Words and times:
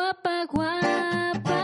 guapa, 0.00 0.46
guapa. 0.52 1.60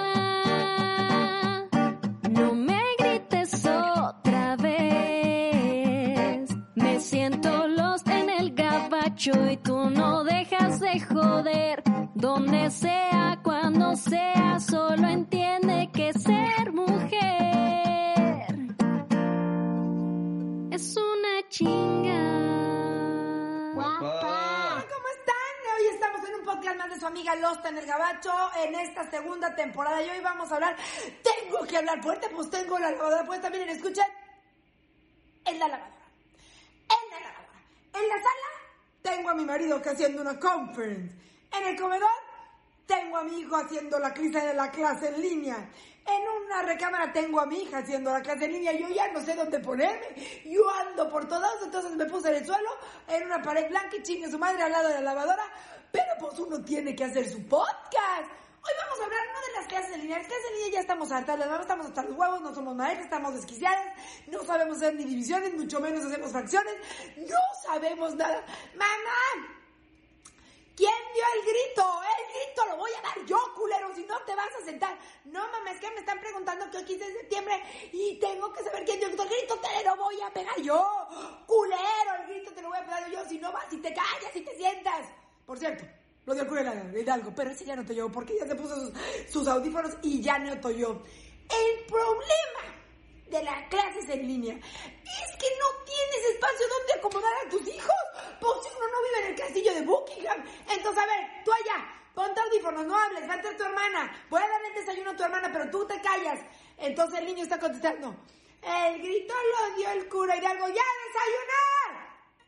No 2.31 2.55
me 2.55 2.82
grites 2.98 3.65
otra 3.65 4.56
vez. 4.56 6.51
Me 6.75 7.01
siento 7.01 7.67
los 7.69 8.07
en 8.07 8.29
el 8.29 8.54
gabacho 8.54 9.33
y 9.51 9.57
tú 9.57 9.91
no 9.91 10.25
dejas 10.25 10.80
de 10.80 11.01
joder. 11.01 11.83
Donde 12.14 12.71
sea, 12.71 13.05
amiga 27.17 27.35
Losta 27.37 27.71
en 27.71 27.79
el 27.79 27.87
Gabacho 27.87 28.30
en 28.62 28.75
esta 28.75 29.11
segunda 29.11 29.55
temporada. 29.55 30.02
Y 30.02 30.11
hoy 30.11 30.20
vamos 30.20 30.52
a 30.52 30.57
hablar, 30.57 30.77
tengo 31.23 31.66
que 31.66 31.79
hablar 31.79 32.02
fuerte, 32.02 32.29
pues 32.29 32.51
tengo 32.51 32.79
la 32.79 32.91
lavadora 32.91 33.24
puesta, 33.24 33.48
miren, 33.48 33.70
escuchen, 33.70 34.05
en 35.47 35.59
la 35.59 35.66
lavadora, 35.66 35.97
en 36.91 37.10
la 37.10 37.21
lavadora, 37.21 37.60
en 37.95 38.09
la 38.09 38.15
sala 38.16 38.47
tengo 39.01 39.30
a 39.30 39.34
mi 39.34 39.47
marido 39.47 39.80
que 39.80 39.88
haciendo 39.88 40.21
una 40.21 40.38
conference, 40.38 41.15
en 41.52 41.66
el 41.66 41.80
comedor 41.80 42.10
tengo 42.86 43.16
a 43.16 43.24
mi 43.24 43.40
hijo 43.40 43.56
haciendo 43.56 43.98
la 43.98 44.12
clase 44.12 44.46
de 44.46 44.54
la 44.54 44.70
clase 44.70 45.08
en 45.08 45.20
línea. 45.20 45.68
En 46.06 46.22
una 46.45 46.62
recámara 46.62 47.12
tengo 47.12 47.40
a 47.40 47.46
mi 47.46 47.62
hija 47.62 47.78
haciendo 47.78 48.12
la 48.12 48.22
clase 48.22 48.45
en 48.45 48.52
línea. 48.52 48.72
Yo 48.72 48.88
ya 48.88 49.10
no 49.12 49.20
sé 49.20 49.34
dónde 49.34 49.59
ponerme. 49.59 50.42
Yo 50.45 50.62
ando 50.70 51.10
por 51.10 51.28
todos, 51.28 51.62
entonces 51.64 51.92
me 51.92 52.06
puse 52.06 52.28
en 52.28 52.36
el 52.36 52.46
suelo, 52.46 52.70
en 53.09 53.24
una 53.24 53.42
pared 53.42 53.68
blanca 53.68 53.96
y 53.96 54.02
chingue 54.02 54.30
su 54.30 54.38
madre 54.38 54.62
al 54.62 54.72
lado 54.72 54.88
de 54.88 54.95
la 54.95 55.00
lavadora. 55.00 55.45
Pero 55.90 56.12
pues 56.20 56.38
uno 56.38 56.62
tiene 56.64 56.95
que 56.95 57.04
hacer 57.04 57.28
su 57.28 57.45
podcast. 57.46 58.30
Hoy 58.62 58.72
vamos 58.82 59.00
a 59.00 59.04
hablar 59.04 59.20
no 59.32 59.40
de 59.40 59.52
las 59.60 59.66
clases 59.66 59.95
en 59.95 60.00
línea. 60.02 60.18
Las 60.18 60.26
clases 60.26 60.46
en 60.50 60.56
línea 60.56 60.73
ya 60.73 60.80
estamos 60.80 61.12
hartas, 61.12 61.38
las 61.38 61.48
mamás 61.48 61.62
estamos 61.62 61.87
hasta 61.87 62.02
los 62.02 62.16
huevos, 62.16 62.40
no 62.40 62.54
somos 62.54 62.74
maestras, 62.74 63.04
estamos 63.04 63.34
desquiciadas, 63.34 63.95
no 64.27 64.45
sabemos 64.45 64.77
hacer 64.78 64.95
ni 64.95 65.05
divisiones, 65.05 65.55
mucho 65.55 65.81
menos 65.81 66.05
hacemos 66.05 66.33
fracciones, 66.33 66.75
no 67.17 67.39
sabemos 67.65 68.15
nada. 68.15 68.45
¡Mamá! 68.75 69.56
¿Quién 70.77 70.93
dio 71.15 71.25
el 71.35 71.43
grito? 71.43 72.01
El 72.05 72.35
grito 72.35 72.67
lo 72.67 72.77
voy 72.77 72.91
a 72.93 73.01
dar 73.01 73.27
yo, 73.27 73.39
culero, 73.55 73.95
si 73.95 74.05
no 74.05 74.21
te 74.27 74.35
vas 74.35 74.55
a 74.61 74.65
sentar. 74.65 74.99
No, 75.25 75.41
mamá, 75.51 75.71
es 75.73 75.81
que 75.81 75.91
me 75.91 76.01
están 76.01 76.21
preguntando 76.21 76.71
que 76.71 76.77
hoy 76.77 76.85
15 76.85 77.05
de 77.07 77.13
septiembre 77.21 77.63
y 77.93 78.19
tengo 78.21 78.53
que 78.53 78.63
saber 78.63 78.85
quién 78.85 78.99
dio 78.99 79.09
el 79.09 79.17
grito, 79.17 79.59
te 79.59 79.85
lo 79.85 79.97
voy 79.97 80.21
a 80.21 80.31
pegar 80.31 80.61
yo. 80.61 81.09
Culero, 81.47 82.15
el 82.21 82.27
grito 82.29 82.53
te 82.53 82.61
lo 82.61 82.69
voy 82.69 82.79
a 82.79 82.85
pegar 82.85 83.11
yo, 83.11 83.25
si 83.27 83.39
no 83.39 83.51
vas, 83.53 83.65
si 83.71 83.79
te 83.79 83.95
callas, 83.95 84.33
si 84.35 84.43
te 84.43 84.55
sientas. 84.55 85.07
Por 85.47 85.59
cierto, 85.59 85.85
lo 86.27 86.35
dio 86.35 86.43
el 86.43 86.49
cura 86.49 86.91
Hidalgo, 86.95 87.33
pero 87.35 87.51
ese 87.51 87.65
ya 87.65 87.75
no 87.75 87.87
te 87.87 87.95
yo 87.95 88.13
porque 88.13 88.37
ya 88.39 88.47
se 88.47 88.55
puso 88.55 88.93
sus, 89.31 89.49
audífonos 89.49 89.97
y 90.03 90.21
ya 90.21 90.39
no 90.39 90.61
te. 90.61 90.69
El 90.69 91.87
problema 91.87 92.77
de 93.29 93.43
las 93.43 93.69
clases 93.69 94.09
en 94.09 94.27
línea 94.27 94.55
es 94.55 95.37
que 95.39 95.49
no 95.59 95.85
tienes 95.85 96.31
espacio 96.35 96.67
donde 96.69 96.93
acomodar 96.95 97.33
a 97.45 97.49
tus 97.49 97.67
hijos. 97.67 97.97
Pues 98.41 98.53
si 98.63 98.69
uno 98.77 98.87
no 98.89 99.03
vive 99.03 99.19
en 99.21 99.27
el 99.33 99.41
castillo 99.41 99.75
de 99.75 99.81
Buckingham. 99.83 100.45
Entonces, 100.69 101.03
a 101.03 101.07
ver, 101.07 101.45
tú 101.45 101.53
allá, 101.53 101.85
ponte 102.15 102.41
audífonos, 102.41 102.87
no 102.87 102.97
hables, 102.97 103.29
va 103.29 103.33
a 103.33 103.37
entrar 103.37 103.57
tu 103.57 103.65
hermana. 103.65 104.27
Voy 104.31 104.43
a 104.43 104.49
darle 104.49 104.71
desayuno 104.81 105.11
a 105.11 105.17
tu 105.17 105.25
hermana, 105.25 105.51
pero 105.53 105.71
tú 105.71 105.87
te 105.87 106.01
callas. 106.01 106.41
Entonces 106.79 107.19
el 107.19 107.27
niño 107.27 107.43
está 107.43 107.59
contestando. 107.59 108.15
El 108.63 108.99
grito 109.01 109.35
lo 109.35 109.77
dio 109.77 109.91
el 109.91 110.09
cura 110.09 110.37
Hidalgo, 110.37 110.69
¡ya 110.69 110.83
desayunar! 111.07 112.07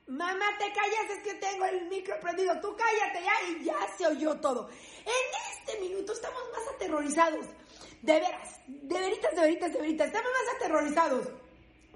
Mamá, 0.09 0.47
te 0.59 0.73
callas, 0.73 1.11
es 1.11 1.23
que 1.23 1.35
tengo 1.35 1.67
el 1.67 1.87
micro 1.87 2.19
prendido. 2.21 2.59
Tú 2.61 2.75
cállate 2.77 3.23
ya 3.23 3.49
y 3.51 3.65
ya 3.65 3.77
se 3.97 4.07
oyó 4.07 4.41
todo. 4.41 4.69
En 5.05 5.69
este 5.69 5.81
minuto 5.81 6.13
estamos 6.13 6.43
más 6.51 6.75
aterrorizados. 6.75 7.47
De 8.03 8.13
veras, 8.13 8.61
de 8.67 9.01
veritas, 9.01 9.35
de 9.35 9.41
veritas, 9.41 9.73
de 9.73 9.81
veritas. 9.81 10.07
Estamos 10.07 10.31
más 10.31 10.57
aterrorizados 10.57 11.29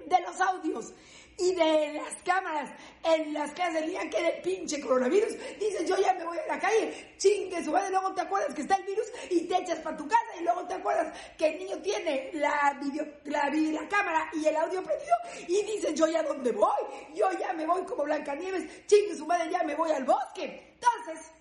de 0.05 0.21
los 0.21 0.41
audios 0.41 0.93
y 1.37 1.55
de 1.55 1.93
las 1.93 2.15
cámaras 2.23 2.69
en 3.03 3.33
las 3.33 3.51
clases 3.51 3.81
de 3.81 3.87
línea 3.87 4.09
que 4.09 4.21
del 4.21 4.41
pinche 4.41 4.79
coronavirus. 4.79 5.33
Dices, 5.59 5.87
yo 5.87 5.97
ya 5.97 6.13
me 6.13 6.25
voy 6.25 6.37
a 6.37 6.47
la 6.47 6.59
calle, 6.59 7.15
chingue 7.17 7.63
su 7.63 7.71
madre, 7.71 7.89
luego 7.89 8.13
te 8.13 8.21
acuerdas 8.21 8.53
que 8.53 8.61
está 8.61 8.75
el 8.75 8.83
virus 8.83 9.07
y 9.29 9.41
te 9.47 9.57
echas 9.57 9.79
para 9.79 9.97
tu 9.97 10.07
casa 10.07 10.37
y 10.39 10.43
luego 10.43 10.65
te 10.67 10.75
acuerdas 10.75 11.17
que 11.37 11.47
el 11.47 11.59
niño 11.59 11.77
tiene 11.81 12.31
la 12.33 12.77
video, 12.81 13.05
la, 13.25 13.49
la 13.49 13.87
cámara 13.87 14.29
y 14.33 14.45
el 14.45 14.55
audio 14.55 14.83
prendido 14.83 15.15
y 15.47 15.63
dices, 15.63 15.93
yo 15.95 16.07
ya 16.07 16.23
dónde 16.23 16.51
voy, 16.51 16.83
yo 17.15 17.27
ya 17.39 17.53
me 17.53 17.65
voy 17.65 17.83
como 17.83 18.03
Blancanieves, 18.03 18.85
chingue 18.85 19.15
su 19.15 19.25
madre, 19.25 19.49
ya 19.51 19.63
me 19.63 19.75
voy 19.75 19.91
al 19.91 20.03
bosque. 20.03 20.75
Entonces, 20.75 21.31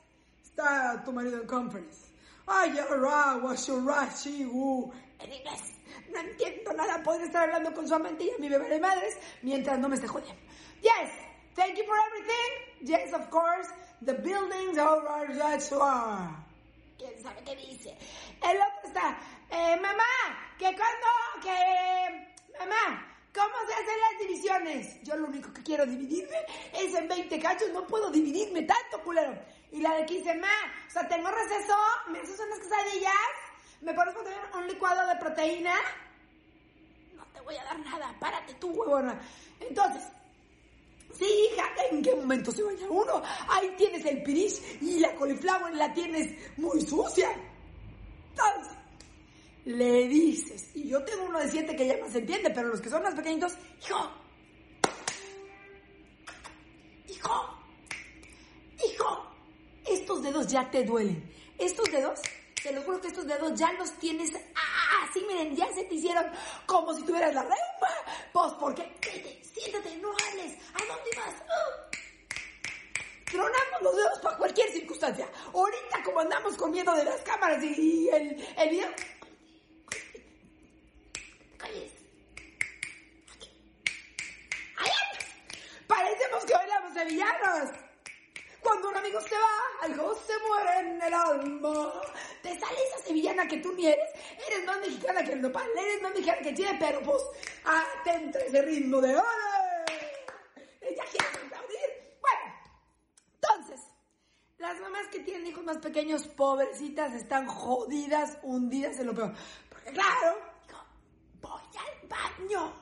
está 0.43 1.03
tu 1.05 1.13
marido 1.13 1.41
en 1.41 1.47
conference. 1.47 2.12
En 5.21 5.33
inglés. 5.33 5.75
No 6.11 6.21
entiendo 6.21 6.73
nada. 6.73 7.03
Podría 7.03 7.27
estar 7.27 7.43
hablando 7.45 7.73
con 7.73 7.87
su 7.89 7.95
amante 7.95 8.25
y 8.25 8.31
a 8.31 8.39
mi 8.39 8.49
bebé 8.49 8.69
de 8.69 8.81
madres 8.81 9.17
mientras 9.43 9.79
no 9.79 9.89
me 9.89 9.97
esté 9.97 10.09
jodiendo. 10.09 10.41
Yes, 10.83 11.11
thank 11.55 11.77
you 11.77 11.85
for 11.85 11.97
everything. 12.09 12.87
Yes, 12.87 13.13
of 13.13 13.29
course. 13.31 13.69
The 14.05 14.15
buildings 14.15 14.79
are 14.79 15.07
are. 15.07 16.29
¿Quién 16.99 17.23
sabe 17.23 17.43
qué 17.45 17.57
dice? 17.57 17.97
El 18.43 18.57
otro 18.57 18.89
está. 18.89 19.19
Eh, 19.49 19.77
mamá, 19.77 20.57
que 20.59 20.65
cuando. 20.65 21.07
Que. 21.41 22.59
Mamá. 22.59 23.09
¿Cómo 23.35 23.55
se 23.67 23.73
hacen 23.73 24.01
las 24.01 24.21
divisiones? 24.21 25.03
Yo 25.05 25.17
lo 25.17 25.29
único 25.29 25.53
que 25.55 25.63
quiero 25.63 25.87
dividirme 25.87 26.37
es 26.75 26.95
en 26.95 27.09
20 27.09 27.41
cachos, 27.41 27.71
no 27.73 27.87
puedo 27.87 28.11
dividirme 28.11 28.63
tanto, 28.63 29.03
culero. 29.03 29.33
Y 29.73 29.81
la 29.81 29.95
de 29.95 30.07
que 30.07 30.19
dice, 30.19 30.35
ma, 30.35 30.49
o 30.87 30.91
sea, 30.91 31.09
tengo 31.09 31.29
receso, 31.31 31.75
me 32.11 32.21
haces 32.21 32.39
unas 32.39 32.59
quesadillas, 32.59 33.13
me 33.81 33.95
pones 33.95 34.15
un 34.55 34.67
licuado 34.69 35.09
de 35.09 35.17
proteína. 35.17 35.75
No 37.17 37.25
te 37.33 37.41
voy 37.41 37.57
a 37.57 37.65
dar 37.65 37.79
nada, 37.81 38.15
párate 38.21 38.55
tú, 38.55 38.69
huevona. 38.69 39.19
Entonces, 39.59 40.03
sí, 41.19 41.25
hija, 41.25 41.65
¿en 41.91 42.03
qué 42.03 42.15
momento 42.15 42.53
se 42.53 42.63
baña 42.63 42.87
uno? 42.91 43.23
Ahí 43.49 43.75
tienes 43.79 44.05
el 44.05 44.23
piris 44.23 44.63
y 44.83 44.99
la 45.01 45.15
coliflor 45.15 45.75
la 45.75 45.93
tienes 45.95 46.59
muy 46.59 46.83
sucia. 46.83 47.31
Entonces, 48.31 48.77
le 49.65 50.07
dices, 50.07 50.71
y 50.75 50.89
yo 50.89 51.03
tengo 51.05 51.25
uno 51.25 51.39
de 51.39 51.51
siete 51.51 51.75
que 51.75 51.87
ya 51.87 51.97
no 51.97 52.11
se 52.11 52.19
entiende, 52.19 52.51
pero 52.51 52.69
los 52.69 52.81
que 52.81 52.91
son 52.91 53.03
más 53.03 53.15
pequeñitos, 53.15 53.57
hijo, 53.81 54.11
hijo, 57.09 57.62
estos 60.13 60.23
dedos 60.25 60.47
ya 60.47 60.71
te 60.71 60.85
duelen. 60.85 61.33
Estos 61.59 61.91
dedos, 61.91 62.21
te 62.63 62.71
lo 62.71 62.83
juro 62.83 63.01
que 63.01 63.09
estos 63.09 63.27
dedos 63.27 63.59
ya 63.59 63.73
los 63.73 63.91
tienes 63.93 64.31
así, 64.35 65.25
miren, 65.27 65.57
ya 65.57 65.73
se 65.73 65.85
te 65.85 65.95
hicieron 65.95 66.27
como 66.67 66.93
si 66.93 67.03
tuvieras 67.03 67.35
la 67.35 67.41
reuma. 67.41 67.57
Pues 68.31 68.53
porque, 68.61 68.83
vete, 69.01 69.43
siéntate, 69.43 69.97
no 69.97 70.11
hables. 70.11 70.59
¿A 70.75 70.85
dónde 70.85 71.11
vas? 71.17 71.35
Uh. 71.49 71.93
Tronamos 73.25 73.83
los 73.83 73.97
dedos 73.97 74.19
para 74.19 74.37
cualquier 74.37 74.71
circunstancia. 74.71 75.27
Ahorita 75.55 76.03
como 76.05 76.21
andamos 76.21 76.57
con 76.59 76.71
miedo 76.71 76.95
de 76.95 77.05
las 77.05 77.23
cámaras 77.23 77.65
y, 77.65 78.11
el, 78.11 78.47
el 78.59 78.69
video... 78.69 78.91
Calles. 81.57 81.93
Parecemos 85.87 86.45
que 86.45 86.53
bailamos 86.53 86.95
de 86.95 87.05
villanos. 87.07 87.92
Cuando 88.63 88.89
un 88.91 88.97
amigo 88.97 89.21
se 89.21 89.35
va, 89.35 89.59
algo 89.83 90.15
se 90.15 90.39
muere 90.47 90.79
en 90.81 91.03
el 91.03 91.15
alma. 91.15 91.93
Te 92.43 92.59
sale 92.59 92.79
esa 92.89 93.05
sevillana 93.05 93.49
que 93.49 93.59
tú 93.59 93.73
ni 93.73 93.87
eres. 93.87 94.09
Eres 94.49 94.65
más 94.65 94.79
mexicana 94.79 95.25
que 95.25 95.33
el 95.33 95.43
nopal, 95.43 95.69
eres 95.77 96.01
más 96.01 96.13
mexicana 96.13 96.39
que 96.43 96.55
Chile, 96.55 96.77
pero 96.79 97.03
pues 97.03 97.23
atenta 97.65 98.39
ese 98.39 98.63
ritmo 98.63 99.01
de 99.01 99.17
¡Ole! 99.17 99.83
Ya 100.81 101.05
quieres 101.05 101.37
aplaudir. 101.45 102.19
Bueno, 102.21 102.55
entonces, 103.35 103.81
las 104.59 104.81
mamás 104.81 105.09
que 105.09 105.21
tienen 105.21 105.47
hijos 105.47 105.65
más 105.65 105.79
pequeños, 105.79 106.29
pobrecitas, 106.29 107.15
están 107.15 107.47
jodidas, 107.49 108.39
hundidas 108.43 108.99
en 109.01 109.07
lo 109.07 109.15
peor. 109.15 109.35
Porque 109.69 109.91
claro, 109.91 110.39
digo, 110.67 110.79
voy 111.41 111.63
al 111.79 112.09
baño. 112.09 112.73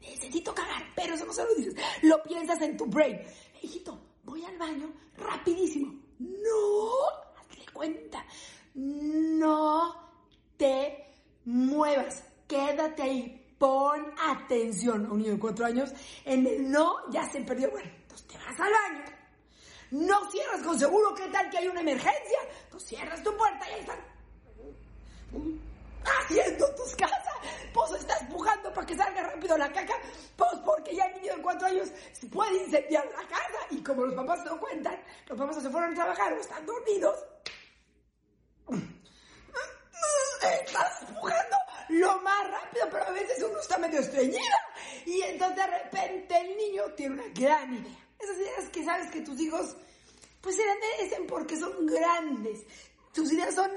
Necesito 0.00 0.52
cagar, 0.52 0.82
pero 0.96 1.14
eso 1.14 1.24
no 1.24 1.32
se 1.32 1.44
lo 1.44 1.54
dices. 1.54 1.74
Lo 2.02 2.20
piensas 2.24 2.60
en 2.62 2.76
tu 2.76 2.86
brain. 2.86 3.20
Hijito, 3.60 4.11
voy 4.32 4.44
al 4.46 4.56
baño 4.56 4.90
rapidísimo. 5.18 5.92
No, 6.18 6.90
hazle 7.38 7.66
cuenta. 7.70 8.24
No 8.74 10.10
te 10.56 11.16
muevas. 11.44 12.24
Quédate 12.48 13.02
ahí. 13.02 13.38
Pon 13.58 14.14
atención 14.18 15.08
un 15.10 15.18
niño 15.18 15.32
de 15.32 15.38
cuatro 15.38 15.66
años. 15.66 15.92
En 16.24 16.46
el 16.46 16.70
no 16.70 17.10
ya 17.10 17.30
se 17.30 17.42
perdió. 17.42 17.70
Bueno, 17.70 17.90
entonces 17.94 18.26
te 18.26 18.38
vas 18.38 18.58
al 18.58 18.72
baño. 18.72 19.04
No 19.90 20.30
cierras 20.30 20.62
con 20.62 20.78
seguro. 20.78 21.14
¿Qué 21.14 21.28
tal 21.28 21.50
que 21.50 21.58
hay 21.58 21.68
una 21.68 21.82
emergencia? 21.82 22.38
Tú 22.70 22.80
cierras 22.80 23.22
tu 23.22 23.36
puerta 23.36 23.68
y 23.68 23.74
ahí 23.74 23.80
están 23.80 24.00
haciendo 26.04 26.74
tus 26.74 26.96
casas 26.96 27.21
esposo 27.72 27.96
está 27.96 28.18
empujando 28.18 28.72
para 28.74 28.86
que 28.86 28.94
salga 28.94 29.22
rápido 29.22 29.56
la 29.56 29.72
caca, 29.72 29.94
pues 30.36 30.52
porque 30.62 30.94
ya 30.94 31.04
el 31.06 31.22
niño 31.22 31.36
de 31.36 31.42
cuatro 31.42 31.66
años 31.66 31.88
puede 32.30 32.64
incendiar 32.64 33.06
la 33.06 33.26
casa. 33.26 33.60
Y 33.70 33.82
como 33.82 34.04
los 34.04 34.14
papás 34.14 34.44
no 34.44 34.60
cuentan, 34.60 35.02
los 35.26 35.38
papás 35.38 35.62
se 35.62 35.70
fueron 35.70 35.92
a 35.92 35.94
trabajar 35.94 36.32
o 36.34 36.40
están 36.40 36.66
dormidos. 36.66 37.24
Estás 40.42 41.02
empujando 41.08 41.56
lo 41.88 42.20
más 42.20 42.50
rápido, 42.50 42.88
pero 42.90 43.04
a 43.04 43.10
veces 43.10 43.42
uno 43.42 43.60
está 43.60 43.78
medio 43.78 44.00
estreñido 44.00 44.56
Y 45.06 45.22
entonces 45.22 45.56
de 45.56 45.66
repente 45.66 46.36
el 46.36 46.56
niño 46.56 46.82
tiene 46.96 47.14
una 47.14 47.28
gran 47.34 47.72
idea. 47.72 47.98
Esas 48.18 48.36
ideas 48.36 48.68
que 48.70 48.84
sabes 48.84 49.10
que 49.10 49.20
tus 49.22 49.40
hijos 49.40 49.76
pues 50.40 50.56
se 50.56 50.66
las 50.66 50.76
merecen 50.78 51.26
porque 51.26 51.56
son 51.56 51.86
grandes. 51.86 52.66
Tus 53.14 53.32
ideas 53.32 53.54
son 53.54 53.70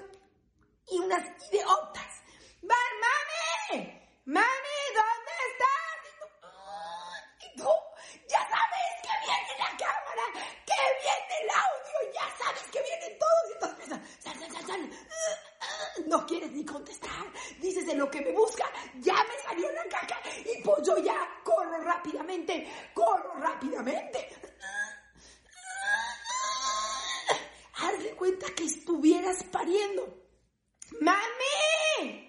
y 0.89 0.99
unas 0.99 1.23
ideotas. 1.51 2.14
¡Mami, 4.25 4.77
¿dónde 4.93 5.33
estás? 5.49 6.01
Y 7.41 7.57
tú, 7.57 7.69
ya 8.29 8.39
sabes 8.49 8.93
que 9.01 9.09
viene 9.25 9.53
la 9.59 9.71
cámara, 9.77 10.25
que 10.65 10.79
viene 11.01 11.35
el 11.41 11.49
audio, 11.49 12.13
ya 12.13 12.25
sabes 12.37 12.63
que 12.71 12.81
vienen 12.81 13.19
todos. 13.19 13.49
Y 13.49 13.53
entonces 13.53 13.91
empiezan, 13.91 14.01
sal, 14.21 14.37
sal, 14.39 14.51
sal, 14.51 14.65
sal. 14.67 16.05
No 16.07 16.25
quieres 16.25 16.51
ni 16.51 16.65
contestar. 16.65 17.25
Dices 17.59 17.87
en 17.87 17.97
lo 17.97 18.09
que 18.09 18.21
me 18.21 18.31
busca, 18.31 18.65
ya 18.99 19.15
me 19.23 19.39
salió 19.43 19.71
la 19.71 19.83
caca. 19.85 20.21
Y 20.45 20.61
pues 20.61 20.85
yo 20.85 20.97
ya 20.99 21.17
corro 21.43 21.81
rápidamente, 21.83 22.91
corro 22.93 23.35
rápidamente. 23.39 24.29
Haz 27.77 28.03
de 28.03 28.15
cuenta 28.15 28.47
que 28.55 28.65
estuvieras 28.65 29.43
pariendo. 29.45 30.25
¡Mami! 31.01 32.25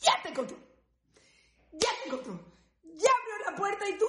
Ya 0.00 0.22
te 0.22 0.28
encontró. 0.30 0.56
Ya 1.72 1.88
te 2.02 2.08
encontró. 2.08 2.40
Ya 2.82 3.10
abrió 3.10 3.50
la 3.50 3.56
puerta 3.56 3.88
y 3.88 3.98
tú, 3.98 4.06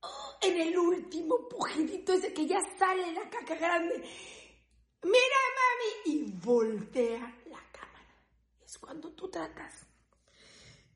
oh, 0.00 0.38
en 0.40 0.60
el 0.60 0.78
último 0.78 1.48
pujidito 1.48 2.12
ese 2.14 2.32
que 2.32 2.46
ya 2.46 2.58
sale 2.78 3.12
la 3.12 3.28
caca 3.30 3.54
grande. 3.54 3.96
Mira, 5.02 5.40
mami. 5.58 6.12
Y 6.12 6.32
voltea 6.32 7.20
la 7.46 7.62
cámara. 7.72 8.24
Es 8.64 8.78
cuando 8.78 9.12
tú 9.12 9.30
tratas 9.30 9.86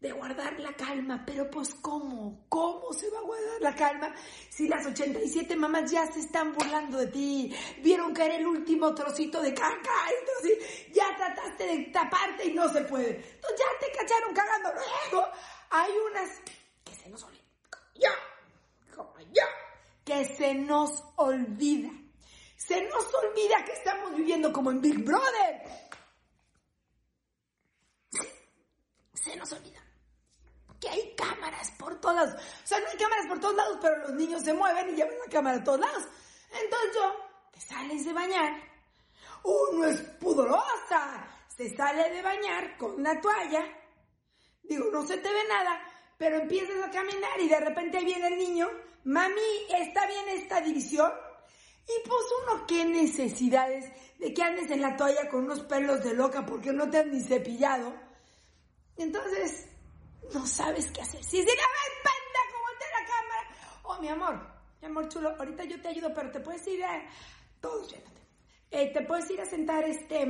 de 0.01 0.13
guardar 0.13 0.59
la 0.61 0.73
calma, 0.75 1.25
pero 1.27 1.51
pues 1.51 1.75
¿cómo? 1.75 2.45
¿Cómo 2.49 2.93
se 2.93 3.11
va 3.11 3.19
a 3.19 3.23
guardar 3.23 3.61
la 3.61 3.75
calma 3.75 4.15
si 4.49 4.69
las 4.69 4.87
87 4.87 5.57
mamás 5.57 5.91
ya 5.91 6.07
se 6.13 6.21
están 6.21 6.53
burlando 6.53 6.99
de 6.99 7.09
ti? 7.09 7.55
Vieron 7.83 8.17
era 8.17 8.37
el 8.37 8.47
último 8.47 8.95
trocito 8.95 9.41
de 9.41 9.55
caca, 9.55 10.09
entonces 10.21 10.93
ya 10.93 11.17
trataste 11.17 11.67
de 11.67 11.79
taparte 11.87 12.47
y 12.47 12.53
no 12.53 12.73
se 12.73 12.83
puede. 12.83 13.11
Entonces 13.17 13.59
ya 13.59 13.87
te 13.87 13.97
cacharon 13.97 14.35
cagando. 14.35 14.71
Luego 15.11 15.27
hay 15.71 15.93
unas 16.11 16.31
que 16.85 16.95
se 16.95 17.09
nos 17.09 17.23
olvidan, 17.25 17.45
yo, 17.95 18.11
como 18.95 19.15
que 20.05 20.25
se 20.25 20.55
nos 20.55 21.05
olvida. 21.17 21.91
Se 22.57 22.83
nos 22.83 23.15
olvida 23.15 23.65
que 23.65 23.73
estamos 23.73 24.15
viviendo 24.17 24.53
como 24.53 24.71
en 24.71 24.81
Big 24.81 25.05
Brother. 25.05 25.63
Se 29.15 29.37
nos 29.37 29.53
olvida 29.53 29.78
que 30.81 30.89
hay 30.89 31.15
cámaras 31.17 31.71
por 31.73 32.01
todas. 32.01 32.35
O 32.35 32.67
sea, 32.67 32.81
no 32.81 32.87
hay 32.89 32.97
cámaras 32.97 33.27
por 33.27 33.41
todos 33.41 33.55
lados, 33.55 33.79
pero 33.81 33.99
los 33.99 34.13
niños 34.15 34.43
se 34.43 34.53
mueven 34.53 34.91
y 34.91 34.97
llevan 34.97 35.19
la 35.19 35.31
cámara 35.31 35.57
a 35.59 35.65
todos 35.65 35.81
lados. 35.81 36.05
Entonces 36.63 36.91
yo, 36.95 37.17
te 37.53 37.61
sales 37.61 38.05
de 38.05 38.13
bañar. 38.13 38.53
Uno 39.45 39.87
es 39.87 40.01
pudorosa. 40.21 41.29
Se 41.49 41.75
sale 41.75 42.11
de 42.11 42.23
bañar 42.23 42.77
con 42.77 42.93
una 42.95 43.21
toalla. 43.21 43.65
Digo, 44.63 44.91
no 44.93 45.07
se 45.07 45.17
te 45.17 45.29
ve 45.29 45.49
nada, 45.49 45.81
pero 46.17 46.39
empiezas 46.39 46.85
a 46.85 46.91
caminar 46.91 47.41
y 47.41 47.49
de 47.49 47.61
repente 47.61 48.05
viene 48.05 48.29
el 48.29 48.39
niño. 48.39 48.69
Mami, 49.05 49.41
¿está 49.71 50.07
bien 50.07 50.29
esta 50.29 50.61
división? 50.61 51.11
Y 51.89 52.07
pues 52.07 52.25
uno, 52.43 52.67
¿qué 52.67 52.85
necesidades 52.85 53.91
de 54.19 54.35
que 54.35 54.43
andes 54.43 54.71
en 54.71 54.83
la 54.83 54.97
toalla 54.97 55.29
con 55.31 55.45
unos 55.45 55.61
pelos 55.61 56.05
de 56.05 56.13
loca 56.13 56.45
porque 56.45 56.71
no 56.73 56.91
te 56.91 56.99
has 56.99 57.07
ni 57.07 57.23
cepillado? 57.23 57.95
Entonces, 58.99 59.67
no 60.33 60.47
sabes 60.47 60.91
qué 60.91 61.03
hacer. 61.03 61.23
Si 61.25 61.39
dice, 61.39 61.51
a 61.51 61.55
ver, 61.55 61.93
pendejo, 62.05 62.63
voltea 62.63 62.89
la 63.01 63.07
cámara. 63.07 63.49
Oh, 63.85 64.01
mi 64.01 64.09
amor, 64.09 64.47
mi 64.81 64.87
amor 64.87 65.09
chulo, 65.09 65.35
ahorita 65.39 65.65
yo 65.65 65.81
te 65.81 65.89
ayudo, 65.89 66.13
pero 66.15 66.31
te 66.31 66.41
puedes 66.41 66.67
ir 66.67 66.85
a... 66.85 67.03
Todos 67.61 67.91
llévate. 67.91 68.23
Eh, 68.71 68.93
te 68.93 69.03
puedes 69.03 69.31
ir 69.31 69.41
a 69.41 69.47
sentar, 69.47 69.85
este... 69.85 70.27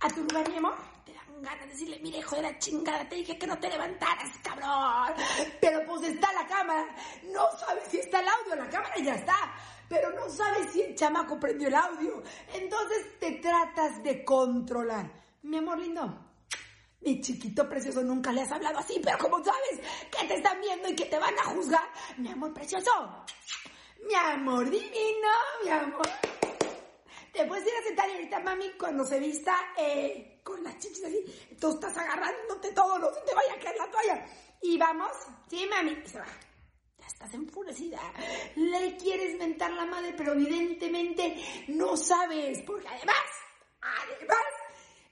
A 0.00 0.08
tu 0.08 0.22
lugar, 0.22 0.48
mi 0.50 0.56
amor. 0.56 0.76
Te 1.04 1.12
dan 1.12 1.42
ganas 1.42 1.66
de 1.66 1.72
decirle, 1.72 1.98
mire, 2.02 2.18
hijo 2.18 2.36
de 2.36 2.42
la 2.42 2.58
chingada, 2.58 3.08
te 3.08 3.16
dije 3.16 3.38
que 3.38 3.46
no 3.46 3.58
te 3.58 3.68
levantaras, 3.68 4.30
cabrón. 4.42 5.14
Pero 5.60 5.84
pues 5.86 6.02
está 6.02 6.32
la 6.32 6.46
cámara. 6.46 6.86
No 7.32 7.50
sabes 7.58 7.84
si 7.88 7.98
está 7.98 8.20
el 8.20 8.28
audio, 8.28 8.56
la 8.56 8.68
cámara 8.68 8.94
ya 8.98 9.14
está. 9.14 9.54
Pero 9.88 10.10
no 10.10 10.28
sabes 10.28 10.72
si 10.72 10.82
el 10.82 10.94
chamaco 10.94 11.38
prendió 11.38 11.68
el 11.68 11.74
audio. 11.74 12.22
Entonces 12.52 13.18
te 13.18 13.32
tratas 13.32 14.02
de 14.02 14.24
controlar. 14.24 15.10
Mi 15.42 15.58
amor 15.58 15.78
lindo, 15.78 16.25
mi 17.00 17.20
chiquito 17.20 17.68
precioso, 17.68 18.02
nunca 18.02 18.32
le 18.32 18.42
has 18.42 18.52
hablado 18.52 18.78
así, 18.78 19.00
pero 19.02 19.18
como 19.18 19.42
sabes 19.44 19.80
que 20.10 20.26
te 20.26 20.34
están 20.34 20.60
viendo 20.60 20.88
y 20.88 20.96
que 20.96 21.06
te 21.06 21.18
van 21.18 21.38
a 21.38 21.44
juzgar, 21.44 21.88
mi 22.16 22.30
amor 22.30 22.52
precioso, 22.52 23.24
mi 24.06 24.14
amor 24.14 24.68
divino, 24.70 25.28
mi 25.64 25.70
amor. 25.70 26.08
Te 27.32 27.44
puedes 27.44 27.66
ir 27.66 27.72
a 27.78 27.82
sentar 27.82 28.08
y 28.08 28.12
ahorita 28.12 28.40
mami 28.40 28.70
cuando 28.78 29.04
se 29.04 29.18
vista 29.20 29.54
eh, 29.76 30.40
con 30.42 30.62
las 30.64 30.78
chichis 30.78 31.04
así, 31.04 31.24
tú 31.60 31.70
estás 31.70 31.96
agarrándote 31.96 32.72
todo, 32.72 32.98
no 32.98 33.12
se 33.12 33.20
te 33.20 33.34
vaya 33.34 33.52
a 33.54 33.58
caer 33.58 33.76
la 33.76 33.90
toalla. 33.90 34.26
Y 34.62 34.78
vamos, 34.78 35.12
sí 35.48 35.66
mami, 35.68 35.96
se 36.06 36.18
va. 36.18 36.26
Ya 36.98 37.06
estás 37.06 37.34
enfurecida. 37.34 38.00
Le 38.54 38.96
quieres 38.96 39.38
mentar 39.38 39.70
la 39.72 39.84
madre, 39.84 40.14
pero 40.16 40.32
evidentemente 40.32 41.36
no 41.68 41.96
sabes, 41.96 42.62
porque 42.62 42.88
además, 42.88 43.24
además, 43.82 44.46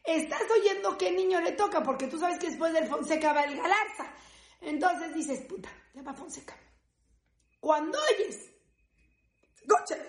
estás 0.04 0.42
oyendo 0.50 0.96
qué 0.98 1.10
niño 1.10 1.40
le 1.40 1.52
toca, 1.52 1.82
porque 1.82 2.06
tú 2.06 2.18
sabes 2.18 2.38
que 2.38 2.48
después 2.48 2.72
del 2.72 2.86
Fonseca 2.86 3.32
va 3.32 3.44
el 3.44 3.56
Galarza. 3.56 4.12
Entonces 4.60 5.14
dices, 5.14 5.40
puta, 5.40 5.70
ya 5.94 6.02
va 6.02 6.14
Fonseca. 6.14 6.56
Cuando 7.60 7.98
oyes, 7.98 8.50
escúchame, 9.54 10.08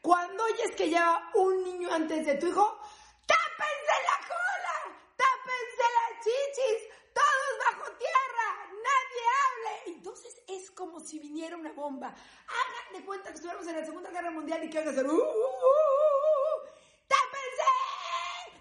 cuando 0.00 0.44
oyes 0.44 0.70
que 0.76 0.88
lleva 0.88 1.30
un 1.34 1.64
niño 1.64 1.92
antes 1.92 2.24
de 2.24 2.36
tu 2.36 2.46
hijo, 2.46 2.80
tápense 3.26 3.96
la 4.04 4.18
cola, 4.28 4.96
tápense 5.16 5.84
las 5.96 6.24
chichis, 6.24 6.88
todos 7.12 7.58
bajo 7.66 7.92
tierra, 7.98 8.46
nadie 8.70 9.22
hable. 9.40 9.96
Entonces 9.96 10.40
es 10.46 10.70
como 10.70 11.00
si 11.00 11.18
viniera 11.18 11.56
una 11.56 11.72
bomba. 11.72 12.08
Hagan 12.08 12.92
de 13.00 13.04
cuenta 13.04 13.30
que 13.30 13.34
estuviéramos 13.34 13.66
en 13.68 13.76
la 13.76 13.84
Segunda 13.84 14.10
Guerra 14.10 14.30
Mundial 14.30 14.64
y 14.64 14.70
que 14.70 14.78
a 14.78 14.82
hacer, 14.82 15.06
uh, 15.06 15.10
uh, 15.10 15.16
uh, 15.16 15.20
uh. 15.20 16.49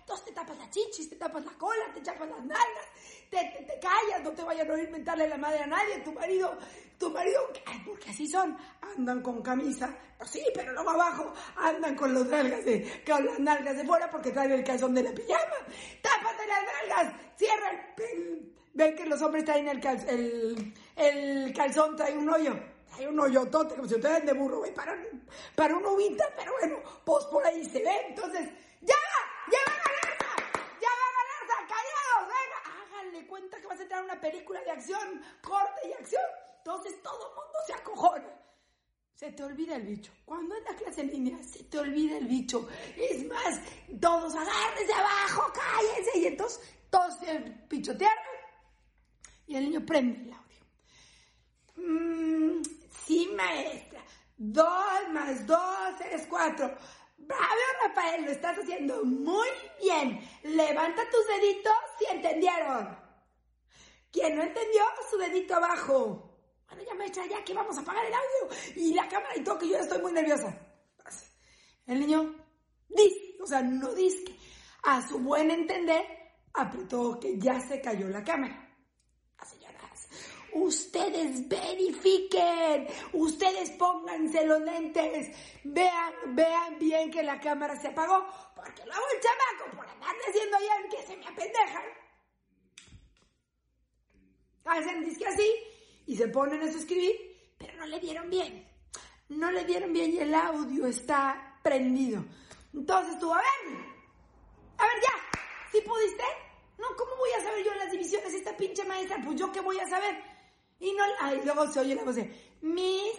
Entonces 0.09 0.25
te 0.25 0.31
tapas 0.31 0.57
las 0.57 0.69
chichis, 0.71 1.07
te 1.07 1.15
tapas 1.17 1.45
la 1.45 1.51
cola, 1.51 1.85
te 1.94 2.01
chapas 2.01 2.28
las 2.28 2.39
nalgas, 2.44 2.85
te, 3.30 3.37
te, 3.37 3.63
te 3.63 3.80
callas, 3.80 4.23
no 4.23 4.31
te 4.31 4.42
vayan 4.42 4.68
a 4.68 4.73
oír 4.73 4.89
mentarle 4.89 5.30
la 5.30 5.37
madre 5.37 5.59
a 5.59 5.68
nadie, 5.68 5.99
tu 5.99 6.11
marido, 6.13 6.57
tu 6.97 7.11
marido, 7.11 7.39
porque 7.85 8.09
así 8.09 8.28
son, 8.28 8.57
andan 8.81 9.21
con 9.21 9.44
camisa, 9.44 9.95
pues 10.18 10.31
sí, 10.31 10.44
pero 10.56 10.71
luego 10.73 10.89
abajo 10.89 11.31
andan 11.57 11.94
con 11.95 12.11
los 12.11 12.25
nalgas 12.25 12.66
de, 12.66 13.04
con 13.06 13.23
las 13.23 13.37
nalgas 13.39 13.78
de 13.78 13.85
fuera 13.85 14.09
porque 14.09 14.31
traen 14.31 14.51
el 14.54 14.63
calzón 14.63 14.95
de 14.95 15.04
la 15.04 15.11
pijama, 15.11 15.57
tápate 16.01 16.47
las 16.47 16.63
nalgas, 16.63 17.13
cierra 17.37 17.69
el, 17.97 18.51
ven 18.73 18.95
que 18.95 19.06
los 19.06 19.21
hombres 19.21 19.45
traen 19.45 19.68
el, 19.68 19.80
cal- 19.80 20.73
el, 20.97 21.54
calzón, 21.56 21.95
trae 21.95 22.18
un 22.18 22.28
hoyo, 22.28 22.56
hay 22.97 23.06
un 23.06 23.19
hoyotote, 23.19 23.75
como 23.75 23.87
si 23.87 23.94
ustedes 23.94 24.25
de 24.25 24.33
burro, 24.33 24.57
güey, 24.57 24.73
para, 24.73 24.97
para 25.54 25.75
una 25.78 25.89
uvita, 25.89 26.25
pero 26.35 26.51
bueno, 26.59 26.78
pues 27.06 27.25
por 27.25 27.45
ahí 27.45 27.63
se 27.63 27.83
ve. 27.83 28.07
Entonces, 28.07 28.49
¡ya 28.81 28.95
va! 28.95 29.51
¡Ya 29.51 29.57
va 29.68 29.78
Galarza! 29.78 30.35
¡Ya 30.81 30.89
va 30.89 31.07
Galarza! 31.18 31.56
¡Callados! 31.73 32.27
¡Venga! 32.27 32.59
Háganle 32.83 33.27
una 34.01 34.19
película 34.19 34.61
de 34.61 34.71
acción, 34.71 35.21
corte 35.41 35.87
y 35.87 35.94
acción. 35.94 36.23
Entonces 36.57 37.01
todo 37.01 37.29
el 37.29 37.35
mundo 37.35 37.59
se 37.65 37.73
acojona. 37.73 38.39
Se 39.13 39.31
te 39.31 39.44
olvida 39.44 39.75
el 39.75 39.83
bicho. 39.83 40.13
Cuando 40.25 40.56
es 40.56 40.63
la 40.63 40.75
clase 40.75 41.01
en 41.01 41.07
línea, 41.07 41.44
se 41.44 41.63
te 41.63 41.77
olvida 41.77 42.18
el 42.18 42.25
bicho. 42.25 42.69
Es 42.95 43.25
más, 43.25 43.59
todos 43.99 44.33
agárrense 44.33 44.94
abajo, 44.94 45.51
cállense. 45.53 46.19
Y 46.19 46.25
entonces 46.27 46.61
todos 46.89 47.19
se 47.19 47.39
pichotearon 47.68 48.39
y 49.47 49.56
el 49.56 49.63
niño 49.65 49.85
prende 49.85 50.21
el 50.21 50.33
audio. 50.33 50.59
Mm, 51.75 52.61
sí, 53.06 53.29
maestra. 53.35 54.01
Dos 54.37 55.09
más 55.11 55.45
dos 55.45 56.01
es 56.11 56.25
cuatro. 56.27 56.73
Bravo, 57.18 57.44
Rafael, 57.83 58.25
lo 58.25 58.31
estás 58.31 58.57
haciendo 58.57 59.03
muy 59.03 59.49
bien. 59.81 60.19
Levanta 60.44 61.01
tus 61.09 61.27
deditos 61.27 61.73
si 61.97 62.15
entendieron. 62.15 63.08
Quien 64.11 64.35
no 64.35 64.44
entendió, 64.44 64.83
su 65.09 65.18
dedito 65.18 65.56
abajo. 65.56 66.30
Bueno, 66.68 66.83
ya 66.83 66.94
maestra, 66.95 67.25
ya 67.25 67.44
que 67.44 67.54
vamos 67.54 67.78
a 67.78 67.81
apagar 67.81 68.06
el 68.06 68.13
audio. 68.13 68.57
Y 68.75 68.94
la 68.94 69.07
cámara 69.07 69.35
y 69.35 69.44
todo, 69.44 69.57
que 69.57 69.69
yo 69.69 69.78
estoy 69.78 70.01
muy 70.01 70.11
nerviosa. 70.11 70.56
El 71.85 71.99
niño 71.99 72.35
dice, 72.87 73.37
o 73.42 73.47
sea, 73.47 73.61
no 73.61 73.94
dice, 73.94 74.35
a 74.83 75.01
su 75.07 75.19
buen 75.19 75.49
entender, 75.49 76.06
apretó 76.54 77.19
que 77.19 77.39
ya 77.39 77.59
se 77.59 77.81
cayó 77.81 78.07
la 78.09 78.23
cámara. 78.23 78.69
Las 79.39 79.49
señoras, 79.49 80.07
ustedes 80.54 81.47
verifiquen, 81.47 82.87
ustedes 83.13 83.71
pónganse 83.71 84.45
los 84.45 84.61
lentes, 84.61 85.35
vean, 85.63 86.13
vean 86.35 86.78
bien 86.78 87.09
que 87.09 87.23
la 87.23 87.39
cámara 87.39 87.80
se 87.80 87.87
apagó, 87.87 88.28
porque 88.56 88.85
luego 88.85 89.04
el 89.13 89.19
chamaco, 89.21 89.78
por 89.78 89.87
andar 89.87 90.16
diciendo 90.28 90.57
ya 90.61 90.89
que 90.89 91.07
se 91.07 91.18
me 91.18 91.28
apendejan, 91.28 91.83
que 95.18 95.28
así, 95.28 95.49
y 96.06 96.16
se 96.16 96.28
ponen 96.28 96.61
a 96.61 96.66
escribir, 96.66 97.16
pero 97.57 97.78
no 97.78 97.85
le 97.88 97.99
dieron 97.99 98.30
bien. 98.30 98.68
No 99.30 99.52
le 99.52 99.64
dieron 99.66 99.94
bien 99.94 100.11
y 100.11 100.18
el 100.19 100.33
audio 100.33 100.88
está 100.88 101.59
prendido. 101.61 102.23
Entonces 102.73 103.19
tú, 103.19 103.31
a 103.31 103.38
ver, 103.38 103.78
a 104.78 104.83
ver 104.83 104.95
ya, 105.04 105.71
¿sí 105.71 105.81
pudiste? 105.81 106.23
No, 106.78 106.88
¿cómo 106.97 107.16
voy 107.18 107.30
a 107.38 107.44
saber 107.44 107.66
yo 107.66 107.73
las 107.76 107.92
divisiones 107.92 108.33
esta 108.33 108.56
pinche 108.56 108.83
maestra? 108.85 109.21
Pues 109.23 109.40
yo 109.40 109.52
qué 109.52 109.59
voy 109.59 109.80
a 109.80 109.88
saber. 109.88 110.16
Y 110.80 110.94
no, 110.94 111.04
ay, 111.19 111.42
luego 111.44 111.68
se 111.68 111.81
oye 111.81 111.95
la 111.95 112.04
voz 112.04 112.16
de, 112.16 112.33
Miss, 112.61 113.18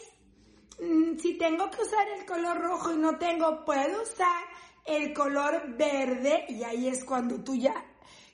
mm, 0.80 1.19
si 1.19 1.35
tengo 1.37 1.71
que 1.71 1.83
usar 1.83 2.09
el 2.09 2.25
color 2.25 2.59
rojo 2.59 2.92
y 2.92 2.97
no 2.97 3.19
tengo, 3.19 3.64
puedo 3.64 4.02
usar 4.02 4.45
el 4.87 5.12
color 5.12 5.76
verde. 5.76 6.47
Y 6.49 6.64
ahí 6.64 6.88
es 6.88 7.04
cuando 7.04 7.45
tú 7.45 7.54
ya 7.54 7.89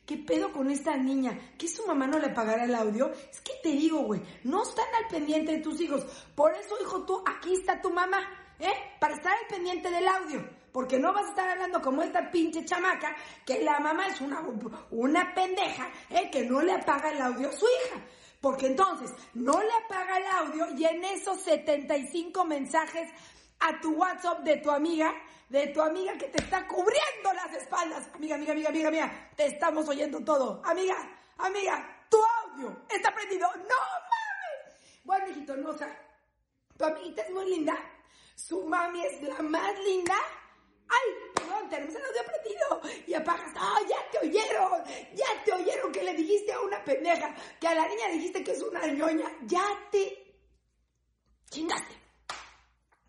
¿Qué 0.07 0.17
pedo 0.19 0.53
con 0.53 0.71
esta 0.71 0.97
niña? 0.97 1.37
¿Que 1.59 1.67
su 1.67 1.85
mamá 1.85 2.07
no 2.07 2.21
le 2.21 2.29
pagará 2.29 2.65
el 2.65 2.75
audio? 2.77 3.11
Es 3.11 3.41
que 3.41 3.55
te 3.61 3.71
digo, 3.71 4.03
güey, 4.03 4.23
no 4.45 4.63
están 4.63 4.87
al 4.95 5.09
pendiente 5.09 5.51
de 5.51 5.59
tus 5.59 5.81
hijos. 5.81 6.05
Por 6.37 6.55
eso, 6.55 6.77
hijo, 6.81 7.05
tú, 7.05 7.25
aquí 7.27 7.55
está 7.55 7.83
tu 7.83 7.91
mamá, 7.91 8.21
¿eh? 8.61 8.73
Para 9.01 9.17
estar 9.17 9.33
al 9.33 9.47
pendiente 9.49 9.91
del 9.91 10.07
audio. 10.07 10.49
Porque 10.71 10.99
no 10.99 11.13
vas 11.13 11.27
a 11.27 11.31
estar 11.31 11.49
hablando 11.49 11.83
como 11.83 12.03
esta 12.03 12.31
pinche 12.31 12.65
chamaca, 12.65 13.17
que 13.45 13.65
la 13.65 13.81
mamá 13.81 14.07
es 14.07 14.21
una, 14.21 14.45
una 14.93 15.35
pendeja, 15.35 15.91
¿eh? 16.11 16.31
Que 16.31 16.45
no 16.45 16.63
le 16.63 16.73
apaga 16.73 17.11
el 17.11 17.21
audio 17.21 17.49
a 17.49 17.53
su 17.53 17.65
hija. 17.67 18.01
Porque 18.41 18.67
entonces 18.67 19.11
no 19.35 19.61
le 19.61 19.73
apaga 19.85 20.19
el 20.19 20.27
audio 20.27 20.67
y 20.77 20.85
en 20.85 21.03
esos 21.03 21.41
75 21.41 22.45
mensajes 22.45 23.11
a 23.61 23.81
tu 23.81 23.95
WhatsApp 23.95 24.41
de 24.41 24.57
tu 24.59 24.71
amiga, 24.71 25.15
de 25.49 25.69
tu 25.69 25.81
amiga 25.81 26.17
que 26.19 26.29
te 26.29 26.43
está 26.43 26.67
cubriendo 26.67 27.33
las 27.35 27.53
espaldas. 27.55 28.09
Amiga, 28.15 28.37
amiga, 28.37 28.53
amiga, 28.53 28.69
amiga, 28.69 28.89
amiga, 28.89 29.31
te 29.37 29.47
estamos 29.47 29.89
oyendo 29.89 30.23
todo. 30.25 30.63
Amiga, 30.65 30.97
amiga, 31.39 32.07
tu 32.11 32.19
audio 32.19 32.85
está 32.89 33.15
prendido. 33.15 33.49
¡No 33.57 33.63
mames! 33.63 34.77
Bueno, 35.05 35.29
hijito, 35.29 35.79
sea, 35.79 36.07
tu 36.77 36.85
amiguita 36.85 37.23
es 37.23 37.31
muy 37.31 37.51
linda. 37.51 37.75
Su 38.35 38.65
mami 38.65 39.03
es 39.05 39.23
la 39.23 39.41
más 39.43 39.79
linda. 39.81 40.15
¡Ay! 40.89 41.11
Perdón, 41.35 41.69
tenemos 41.69 41.95
el 41.95 42.05
audio 42.05 42.23
prendido. 42.25 43.07
Y 43.07 43.15
apagas. 43.15 43.53
¡Ah, 43.57 43.79
ya 43.89 44.11
te 44.11 44.27
oyeron! 44.27 44.85
Ya 45.15 45.45
te 45.45 45.53
oyeron 45.53 45.91
que 45.91 46.03
le 46.03 46.15
dijiste 46.15 46.53
a 46.53 46.61
una 46.61 46.85
pendeja. 46.85 47.35
Que 47.59 47.69
a 47.69 47.75
la 47.75 47.89
niña 47.89 48.09
dijiste 48.09 48.45
que 48.45 48.53
es 48.53 48.63
una 48.63 48.87
ñoña. 48.87 49.31
Ya 49.47 49.65
te 49.91 50.35
chingaste. 51.51 52.06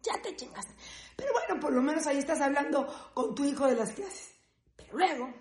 Ya 0.08 0.22
te 0.22 0.36
chingaste. 0.36 0.74
Pero 1.18 1.34
bueno, 1.34 1.60
por 1.60 1.74
lo 1.74 1.82
menos 1.82 2.08
ahí 2.08 2.18
estás 2.18 2.40
hablando 2.40 2.88
con 3.14 3.36
tu 3.36 3.44
hijo 3.44 3.68
de 3.68 3.76
las 3.76 3.92
clases. 3.92 4.36
Pero 4.78 4.98
luego, 4.98 5.34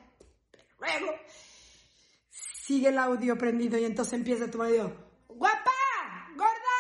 pero 0.50 0.64
luego, 0.80 1.12
sigue 2.30 2.88
el 2.88 2.98
audio 2.98 3.38
prendido 3.38 3.78
y 3.78 3.84
entonces 3.84 4.14
empieza 4.14 4.50
tu 4.50 4.58
marido. 4.58 4.92
¡Guapa! 5.28 5.70
¡Gorda! 6.34 6.78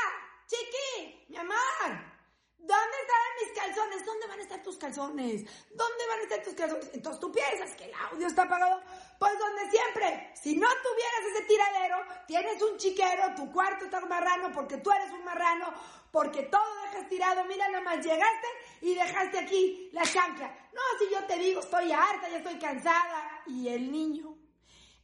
¡Chiqui! 0.48 1.26
¡Mi 1.28 1.36
amor! 1.36 2.16
¿Dónde 2.58 2.96
están 3.02 3.26
mis 3.40 3.58
calzones? 3.60 4.04
¿Dónde 4.04 4.26
van 4.26 4.38
a 4.40 4.42
estar 4.42 4.62
tus 4.64 4.76
calzones? 4.76 5.44
¿Dónde 5.70 6.06
van 6.08 6.18
a 6.18 6.22
estar 6.22 6.42
tus 6.42 6.54
calzones? 6.54 6.90
Entonces 6.92 7.20
tú 7.20 7.30
piensas 7.30 7.76
que 7.76 7.84
el 7.84 7.94
audio 7.94 8.26
está 8.26 8.42
apagado. 8.42 8.82
Pues 9.20 9.38
donde 9.38 9.70
siempre. 9.70 10.32
Si 10.34 10.56
no 10.56 10.66
tuvieras 10.66 11.32
ese 11.32 11.44
tiradero, 11.44 11.98
tienes 12.26 12.60
un 12.60 12.76
chiquero, 12.76 13.34
tu 13.36 13.52
cuarto 13.52 13.84
está 13.84 14.00
marrano 14.00 14.50
porque 14.52 14.78
tú 14.78 14.90
eres 14.90 15.12
un 15.12 15.24
marrano, 15.24 15.72
porque 16.10 16.42
todo 16.44 16.85
dejas 16.86 17.08
tirado. 17.08 17.44
Mira, 17.44 17.68
nomás 17.68 18.04
llegaste 18.04 18.46
y 18.80 18.94
dejaste 18.94 19.38
aquí 19.38 19.90
la 19.92 20.02
chancla. 20.02 20.48
No, 20.72 20.80
si 20.98 21.12
yo 21.12 21.24
te 21.26 21.38
digo, 21.38 21.60
estoy 21.60 21.92
harta, 21.92 22.28
ya 22.28 22.38
estoy 22.38 22.58
cansada. 22.58 23.42
Y 23.46 23.68
el 23.68 23.90
niño, 23.90 24.36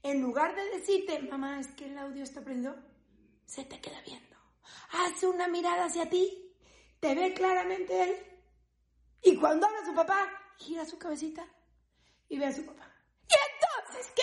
en 0.02 0.20
lugar 0.20 0.54
de 0.54 0.64
decirte, 0.70 1.18
mamá, 1.20 1.60
es 1.60 1.68
que 1.68 1.86
el 1.86 1.98
audio 1.98 2.22
está 2.22 2.40
prendido, 2.42 2.76
se 3.46 3.64
te 3.64 3.80
queda 3.80 4.00
viendo. 4.02 4.36
Hace 4.90 5.26
una 5.26 5.48
mirada 5.48 5.86
hacia 5.86 6.08
ti 6.08 6.54
te 7.00 7.14
ve 7.14 7.34
claramente 7.34 8.02
él. 8.02 8.16
Y 9.22 9.36
cuando 9.36 9.66
habla 9.66 9.84
su 9.84 9.94
papá, 9.94 10.28
gira 10.56 10.84
su 10.84 10.98
cabecita 10.98 11.46
y 12.28 12.38
ve 12.38 12.46
a 12.46 12.52
su 12.52 12.64
papá. 12.64 12.88
Y 13.28 13.34
entonces, 13.34 14.12
¿qué? 14.14 14.22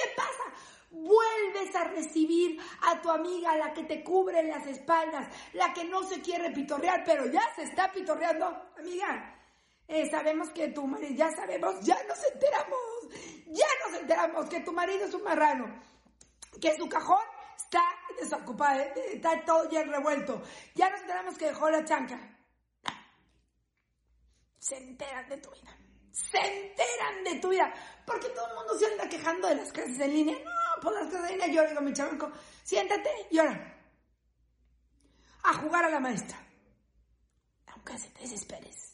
Vuelves 0.91 1.75
a 1.75 1.84
recibir 1.86 2.60
a 2.81 3.00
tu 3.01 3.10
amiga, 3.10 3.55
la 3.58 3.74
que 3.74 3.84
te 3.84 4.03
cubre 4.03 4.43
las 4.43 4.65
espaldas, 4.67 5.27
la 5.53 5.74
que 5.74 5.86
no 5.86 6.03
se 6.03 6.22
quiere 6.22 6.51
pitorrear, 6.51 7.03
pero 7.05 7.25
ya 7.27 7.41
se 7.55 7.63
está 7.63 7.91
pitorreando. 7.91 8.46
Amiga, 8.77 9.36
eh, 9.88 10.10
sabemos 10.10 10.50
que 10.50 10.69
tu 10.69 10.88
marido, 10.88 11.13
ya 11.15 11.29
sabemos, 11.31 11.75
ya 11.81 11.98
nos 12.08 12.24
enteramos, 12.34 12.79
ya 13.48 13.67
nos 13.86 14.01
enteramos 14.01 14.50
que 14.50 14.60
tu 14.62 14.74
marido 14.74 15.05
es 15.05 15.13
un 15.13 15.24
marrano, 15.24 15.79
que 16.60 16.75
su 16.75 16.89
cajón 16.89 17.24
está 17.55 17.84
desocupado, 18.19 18.79
eh, 18.79 18.93
está 19.13 19.43
todo 19.46 19.69
ya 19.69 19.84
revuelto. 19.84 20.41
Ya 20.75 20.89
nos 20.89 21.01
enteramos 21.01 21.38
que 21.38 21.46
dejó 21.46 21.69
la 21.69 21.86
chanca 21.86 22.36
se 24.60 24.77
enteran 24.77 25.27
de 25.27 25.38
tu 25.38 25.50
vida. 25.50 25.75
Se 26.12 26.38
enteran 26.38 27.24
de 27.24 27.39
tu 27.39 27.50
vida. 27.50 27.74
Porque 28.05 28.29
todo 28.29 28.48
el 28.48 28.55
mundo 28.55 28.77
se 28.77 28.86
anda 28.86 29.10
quejando 29.10 29.48
de 29.48 29.55
las 29.55 29.72
clases 29.72 30.00
en 30.00 30.13
línea. 30.13 30.38
Pues 30.80 30.96
las 30.96 31.32
línea 31.32 31.48
yo 31.48 31.68
digo, 31.68 31.82
mi 31.82 31.94
chavalco, 31.94 32.32
siéntate 32.64 33.10
y 33.32 33.40
ahora. 33.40 33.76
A 35.44 35.54
jugar 35.54 35.86
a 35.86 35.90
la 35.90 36.00
maestra. 36.00 36.38
Aunque 37.68 37.98
se 37.98 38.10
te 38.10 38.22
desesperes 38.22 38.90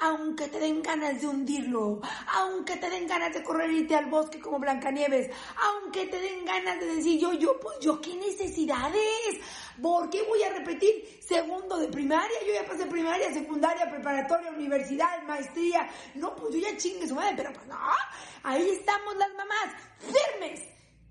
aunque 0.00 0.48
te 0.48 0.58
den 0.58 0.82
ganas 0.82 1.20
de 1.20 1.26
hundirlo, 1.26 2.00
aunque 2.34 2.76
te 2.76 2.88
den 2.88 3.06
ganas 3.06 3.32
de 3.34 3.42
correr 3.42 3.70
irte 3.70 3.96
al 3.96 4.06
bosque 4.06 4.38
como 4.38 4.58
Blancanieves, 4.58 5.30
aunque 5.56 6.06
te 6.06 6.20
den 6.20 6.44
ganas 6.44 6.78
de 6.78 6.86
decir 6.86 7.20
yo, 7.20 7.32
yo, 7.32 7.58
pues 7.58 7.78
yo, 7.80 8.00
¿qué 8.00 8.14
necesidades? 8.14 9.40
¿Por 9.82 10.08
qué 10.10 10.22
voy 10.22 10.42
a 10.42 10.50
repetir 10.50 11.18
segundo 11.20 11.78
de 11.78 11.88
primaria? 11.88 12.38
Yo 12.46 12.52
ya 12.52 12.66
pasé 12.66 12.86
primaria, 12.86 13.32
secundaria, 13.32 13.90
preparatoria, 13.90 14.50
universidad, 14.50 15.22
maestría. 15.24 15.88
No, 16.14 16.34
pues 16.34 16.54
yo 16.54 16.60
ya 16.60 16.76
chingue 16.76 17.08
su 17.08 17.14
madre, 17.14 17.34
pero 17.36 17.52
pues 17.52 17.66
no. 17.66 17.76
Ahí 18.44 18.70
estamos 18.70 19.16
las 19.16 19.30
mamás, 19.34 19.74
firmes, 20.00 20.60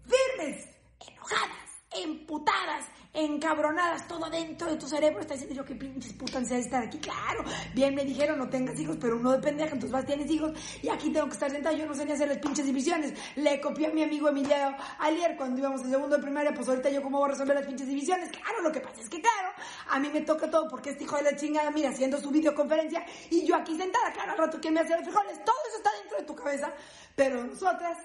firmes, 0.07 0.65
enojadas, 0.99 1.67
emputadas, 1.91 2.85
encabronadas, 3.13 4.07
todo 4.07 4.29
dentro 4.29 4.69
de 4.69 4.77
tu 4.77 4.87
cerebro 4.87 5.21
está 5.21 5.33
diciendo 5.33 5.55
yo 5.55 5.65
qué 5.65 5.75
pinches 5.75 6.13
putas 6.13 6.47
de 6.49 6.59
estar 6.59 6.83
aquí. 6.83 6.99
Claro, 6.99 7.43
bien 7.73 7.95
me 7.95 8.05
dijeron 8.05 8.37
no 8.37 8.47
tengas 8.47 8.79
hijos, 8.79 8.97
pero 8.99 9.17
uno 9.17 9.31
de 9.31 9.39
pendeja, 9.39 9.73
entonces 9.73 9.91
vas, 9.91 10.05
tienes 10.05 10.29
hijos 10.29 10.51
y 10.83 10.89
aquí 10.89 11.09
tengo 11.11 11.25
que 11.27 11.33
estar 11.33 11.49
sentada, 11.49 11.75
yo 11.75 11.85
no 11.87 11.95
sé 11.95 12.05
ni 12.05 12.11
hacer 12.11 12.27
las 12.27 12.37
pinches 12.37 12.65
divisiones. 12.65 13.13
Le 13.35 13.59
copié 13.59 13.87
a 13.87 13.91
mi 13.91 14.03
amigo 14.03 14.29
Emiliano 14.29 14.77
ayer 14.99 15.35
cuando 15.35 15.59
íbamos 15.59 15.81
en 15.81 15.91
segundo 15.91 16.15
de 16.15 16.21
primaria, 16.21 16.53
pues 16.53 16.67
ahorita 16.69 16.89
yo 16.89 17.01
cómo 17.01 17.17
voy 17.17 17.29
a 17.29 17.31
resolver 17.31 17.55
las 17.55 17.65
pinches 17.65 17.87
divisiones. 17.87 18.29
Claro, 18.29 18.61
lo 18.61 18.71
que 18.71 18.81
pasa 18.81 19.01
es 19.01 19.09
que 19.09 19.19
claro, 19.19 19.49
a 19.89 19.99
mí 19.99 20.09
me 20.13 20.21
toca 20.21 20.49
todo 20.49 20.67
porque 20.67 20.91
este 20.91 21.05
hijo 21.05 21.17
de 21.17 21.23
la 21.23 21.35
chingada, 21.35 21.71
mira, 21.71 21.89
haciendo 21.89 22.19
su 22.19 22.29
videoconferencia 22.29 23.03
y 23.31 23.45
yo 23.45 23.55
aquí 23.55 23.75
sentada, 23.75 24.11
claro, 24.13 24.33
al 24.33 24.37
rato 24.37 24.61
que 24.61 24.69
me 24.69 24.81
hace 24.81 24.95
los 24.95 25.03
frijoles, 25.03 25.43
todo 25.43 25.55
eso 25.67 25.77
está 25.77 25.91
dentro 26.01 26.17
de 26.19 26.23
tu 26.23 26.35
cabeza, 26.35 26.71
pero 27.15 27.43
nosotras, 27.43 27.97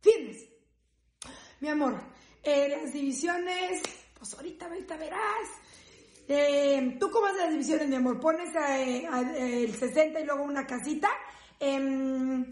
firmes. 0.00 0.51
Mi 1.62 1.68
amor, 1.68 1.94
eh, 2.42 2.70
las 2.70 2.92
divisiones 2.92 3.82
pues 4.18 4.34
ahorita, 4.34 4.66
ahorita 4.66 4.96
verás. 4.96 5.48
Eh, 6.26 6.96
¿Tú 6.98 7.08
cómo 7.08 7.26
haces 7.26 7.38
las 7.38 7.50
divisiones, 7.50 7.86
mi 7.86 7.94
amor? 7.94 8.18
Pones 8.18 8.52
eh, 8.56 9.06
el 9.62 9.72
60 9.72 10.18
y 10.18 10.24
luego 10.24 10.42
una 10.42 10.66
casita. 10.66 11.08
Em, 11.60 12.44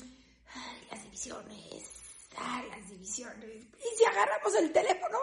las 0.92 1.02
divisiones. 1.02 1.90
las 2.38 2.88
divisiones. 2.88 3.66
¿Y 3.80 3.98
si 3.98 4.04
agarramos 4.04 4.54
el 4.54 4.70
teléfono? 4.70 5.18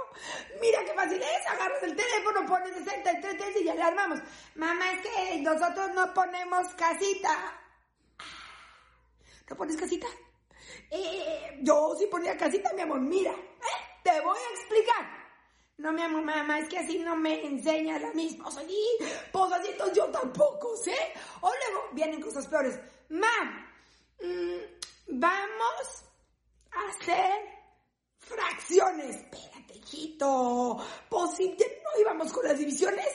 Mira 0.59 0.83
qué 0.83 0.93
fácil 0.93 1.21
es. 1.21 1.47
Agarras 1.49 1.83
el 1.83 1.95
teléfono, 1.95 2.45
pones 2.45 2.75
60 2.75 3.11
y 3.13 3.61
y 3.61 3.63
ya 3.63 3.73
le 3.73 3.83
armamos. 3.83 4.19
Mamá, 4.55 4.91
es 4.91 5.07
que 5.07 5.41
nosotros 5.41 5.91
no 5.95 6.13
ponemos 6.13 6.67
casita. 6.75 7.57
¿No 9.49 9.55
pones 9.55 9.77
casita? 9.77 10.07
Eh, 10.89 11.59
yo 11.61 11.95
sí 11.97 12.07
ponía 12.07 12.37
casita, 12.37 12.73
mi 12.73 12.81
amor. 12.81 12.99
Mira, 13.01 13.33
te 14.03 14.21
voy 14.21 14.37
a 14.37 14.59
explicar. 14.59 15.17
No, 15.77 15.93
mi 15.93 16.01
amor, 16.01 16.23
mamá, 16.23 16.59
es 16.59 16.69
que 16.69 16.79
así 16.79 16.97
no 16.97 17.15
me 17.15 17.45
enseña 17.45 17.99
la 17.99 18.11
misma. 18.13 18.47
O 18.47 18.51
sea, 18.51 18.63
así 18.63 19.69
entonces 19.69 19.95
yo 19.95 20.05
tampoco 20.05 20.75
sé. 20.77 20.95
O 21.41 21.49
luego 21.49 21.89
vienen 21.93 22.19
cosas 22.19 22.47
peores. 22.47 22.79
Ma, 23.09 23.67
mm, 24.19 25.19
vamos 25.19 26.03
a 26.71 26.89
hacer 26.89 27.31
fracciones. 28.17 29.17
Espérate, 29.17 29.75
hijito. 29.75 30.83
Pues 31.09 31.39
no 31.39 32.01
íbamos 32.01 32.33
con 32.33 32.45
las 32.45 32.57
divisiones. 32.57 33.07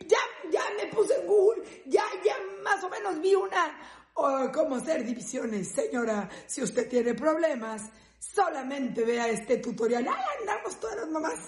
Ya, 0.00 0.18
ya 0.50 0.62
me 0.76 0.86
puse 0.92 1.14
en 1.14 1.26
Google. 1.26 1.64
Ya, 1.86 2.04
ya 2.22 2.36
más 2.62 2.84
o 2.84 2.90
menos 2.90 3.18
vi 3.20 3.34
una. 3.34 3.95
Oh, 4.18 4.50
¿Cómo 4.52 4.76
hacer 4.76 5.04
divisiones, 5.04 5.72
señora? 5.72 6.28
Si 6.46 6.62
usted 6.62 6.88
tiene 6.88 7.12
problemas, 7.12 7.82
solamente 8.18 9.04
vea 9.04 9.28
este 9.28 9.58
tutorial. 9.58 10.08
Ahí 10.08 10.24
andamos 10.40 10.80
todas 10.80 10.96
las 10.96 11.08
mamás 11.08 11.38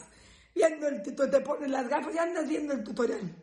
viendo 0.54 0.86
el 0.86 1.02
tutorial, 1.02 1.30
te 1.30 1.40
pones 1.40 1.70
las 1.70 1.88
gafas 1.88 2.14
y 2.14 2.18
andas 2.18 2.46
viendo 2.46 2.74
el 2.74 2.84
tutorial. 2.84 3.34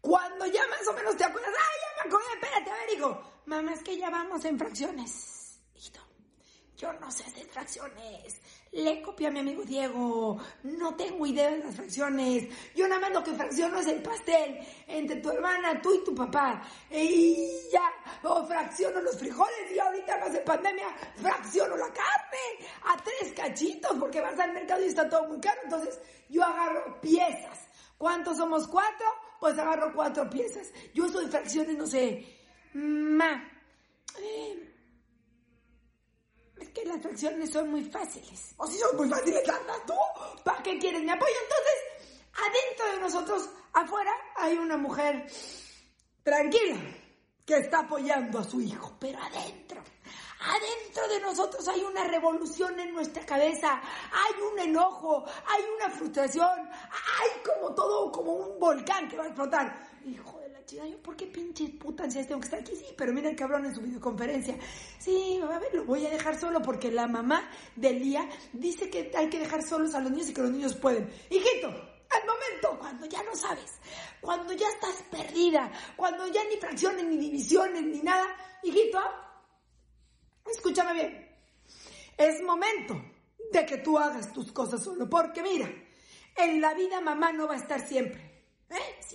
Cuando 0.00 0.46
ya 0.46 0.64
más 0.68 0.86
o 0.86 0.92
menos 0.92 1.16
te 1.16 1.24
acuerdas, 1.24 1.50
¡ay, 1.50 1.80
ya 1.82 2.04
me 2.04 2.08
acordé! 2.08 2.34
Espérate, 2.34 2.70
a 2.70 3.08
ver. 3.08 3.16
Mamá, 3.46 3.72
es 3.72 3.82
que 3.82 3.98
ya 3.98 4.10
vamos 4.10 4.44
en 4.44 4.58
fracciones. 4.58 5.60
Hijito, 5.74 6.00
yo 6.76 6.92
no 6.92 7.10
sé 7.10 7.24
hacer 7.24 7.46
fracciones. 7.48 8.40
Le 8.72 9.00
copié 9.00 9.28
a 9.28 9.30
mi 9.30 9.40
amigo 9.40 9.62
Diego. 9.62 10.38
No 10.62 10.94
tengo 10.94 11.26
idea 11.26 11.50
de 11.50 11.58
las 11.58 11.74
fracciones. 11.74 12.48
Yo 12.74 12.86
nada 12.86 13.00
más 13.00 13.12
lo 13.12 13.24
que 13.24 13.32
fracciono 13.32 13.78
es 13.78 13.86
el 13.86 14.02
pastel 14.02 14.58
entre 14.86 15.16
tu 15.16 15.30
hermana, 15.30 15.80
tú 15.80 15.94
y 15.94 16.04
tu 16.04 16.14
papá. 16.14 16.62
Y 16.90 17.68
ya, 17.72 17.90
o 18.24 18.44
fracciono 18.46 19.00
los 19.00 19.18
frijoles 19.18 19.72
y 19.74 19.78
ahorita 19.78 20.18
más 20.18 20.32
de 20.32 20.40
pandemia 20.40 20.88
fracciono 21.16 21.76
la 21.76 21.86
carne 21.86 22.68
a 22.84 22.96
tres 23.02 23.32
cachitos 23.32 23.96
porque 23.98 24.20
vas 24.20 24.38
al 24.38 24.52
mercado 24.52 24.82
y 24.82 24.88
está 24.88 25.08
todo 25.08 25.28
muy 25.28 25.40
caro. 25.40 25.60
Entonces 25.64 26.00
yo 26.28 26.44
agarro 26.44 27.00
piezas. 27.00 27.68
¿Cuántos 27.96 28.36
somos 28.36 28.68
cuatro? 28.68 29.06
Pues 29.40 29.58
agarro 29.58 29.92
cuatro 29.94 30.28
piezas. 30.28 30.72
Yo 30.94 31.08
soy 31.08 31.26
fracciones, 31.26 31.76
no 31.76 31.86
sé. 31.86 32.24
Ma. 32.74 33.48
Eh, 34.20 34.57
es 36.98 37.02
que 37.02 37.08
las 37.08 37.20
fracciones 37.20 37.50
son 37.50 37.70
muy 37.70 37.84
fáciles. 37.84 38.54
O 38.56 38.66
si 38.66 38.78
son 38.78 38.96
muy 38.96 39.08
fáciles, 39.08 39.48
anda 39.48 39.74
tú. 39.86 39.94
¿Para 40.44 40.62
qué 40.62 40.78
quieres 40.78 41.02
mi 41.02 41.10
apoyo? 41.10 41.34
Entonces, 41.42 41.74
adentro 42.34 42.86
de 42.94 43.00
nosotros, 43.00 43.50
afuera, 43.72 44.12
hay 44.36 44.56
una 44.58 44.76
mujer 44.76 45.26
tranquila 46.22 46.76
que 47.46 47.56
está 47.56 47.80
apoyando 47.80 48.38
a 48.38 48.44
su 48.44 48.60
hijo. 48.60 48.96
Pero 49.00 49.18
adentro, 49.18 49.82
adentro 50.40 51.08
de 51.08 51.20
nosotros 51.20 51.66
hay 51.68 51.82
una 51.82 52.04
revolución 52.04 52.78
en 52.80 52.92
nuestra 52.92 53.24
cabeza. 53.24 53.80
Hay 54.12 54.42
un 54.42 54.58
enojo, 54.58 55.24
hay 55.46 55.64
una 55.76 55.90
frustración, 55.90 56.68
hay 56.68 57.42
como 57.44 57.74
todo, 57.74 58.12
como 58.12 58.32
un 58.32 58.58
volcán 58.58 59.08
que 59.08 59.16
va 59.16 59.24
a 59.24 59.28
explotar. 59.28 59.88
Hijo 60.04 60.40
yo, 60.76 61.02
¿por 61.02 61.16
qué 61.16 61.26
pinches 61.26 61.70
putas 61.70 62.12
tengo 62.14 62.40
que 62.40 62.44
estar 62.44 62.60
aquí? 62.60 62.76
Sí, 62.76 62.86
pero 62.96 63.12
mira 63.12 63.30
el 63.30 63.36
cabrón 63.36 63.64
en 63.64 63.74
su 63.74 63.80
videoconferencia. 63.80 64.56
Sí, 64.98 65.40
a 65.42 65.58
ver, 65.58 65.74
lo 65.74 65.84
voy 65.84 66.04
a 66.06 66.10
dejar 66.10 66.38
solo 66.38 66.60
porque 66.60 66.90
la 66.90 67.06
mamá 67.06 67.48
de 67.74 67.92
Lía 67.92 68.28
dice 68.52 68.90
que 68.90 69.10
hay 69.16 69.28
que 69.30 69.38
dejar 69.38 69.62
solos 69.62 69.94
a 69.94 70.00
los 70.00 70.10
niños 70.10 70.28
y 70.28 70.34
que 70.34 70.42
los 70.42 70.50
niños 70.50 70.74
pueden. 70.76 71.10
Hijito, 71.30 71.68
al 71.68 72.26
momento, 72.26 72.78
cuando 72.78 73.06
ya 73.06 73.22
no 73.22 73.34
sabes, 73.34 73.78
cuando 74.20 74.52
ya 74.52 74.68
estás 74.68 75.02
perdida, 75.10 75.70
cuando 75.96 76.26
ya 76.28 76.44
ni 76.44 76.56
fracciones, 76.56 77.04
ni 77.04 77.16
divisiones, 77.16 77.82
ni 77.82 78.00
nada, 78.00 78.26
hijito, 78.62 79.00
escúchame 80.50 80.92
bien, 80.92 81.36
es 82.16 82.42
momento 82.42 82.94
de 83.52 83.64
que 83.64 83.78
tú 83.78 83.98
hagas 83.98 84.32
tus 84.32 84.52
cosas 84.52 84.82
solo, 84.82 85.08
porque 85.08 85.42
mira, 85.42 85.70
en 86.36 86.60
la 86.60 86.74
vida 86.74 87.00
mamá 87.00 87.32
no 87.32 87.46
va 87.46 87.54
a 87.54 87.58
estar 87.58 87.86
siempre. 87.86 88.27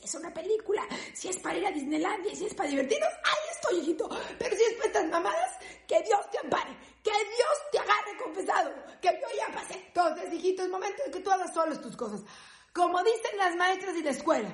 Es 0.04 0.14
una 0.16 0.34
película, 0.34 0.86
si 1.14 1.30
es 1.30 1.38
para 1.38 1.58
ir 1.58 1.66
a 1.66 1.72
Disneylandia, 1.72 2.36
si 2.36 2.46
es 2.46 2.54
para 2.54 2.70
divertirnos, 2.70 3.10
ahí 3.24 3.50
estoy, 3.52 3.80
hijito. 3.80 4.10
Pero 4.38 4.56
si 4.56 4.64
es 4.64 4.74
para 4.74 4.88
estas 4.88 5.10
mamadas, 5.10 5.58
que 5.88 6.02
Dios 6.02 6.30
te 6.30 6.40
ampare, 6.40 6.78
que 7.02 7.12
Dios 7.12 7.58
te 7.72 7.80
agarre 7.80 8.18
confesado, 8.22 8.74
que 9.02 9.08
yo 9.08 9.28
ya 9.38 9.54
pasé. 9.54 9.76
Entonces, 9.88 10.34
hijito, 10.34 10.64
es 10.64 10.70
momento 10.70 11.04
de 11.06 11.12
que 11.12 11.20
tú 11.22 11.32
hagas 11.32 11.54
solos 11.54 11.82
tus 11.82 11.96
cosas. 11.96 12.22
Como 12.74 13.02
dicen 13.04 13.38
las 13.38 13.56
maestras 13.56 13.96
y 13.96 14.04
la 14.04 14.12
escuela, 14.12 14.50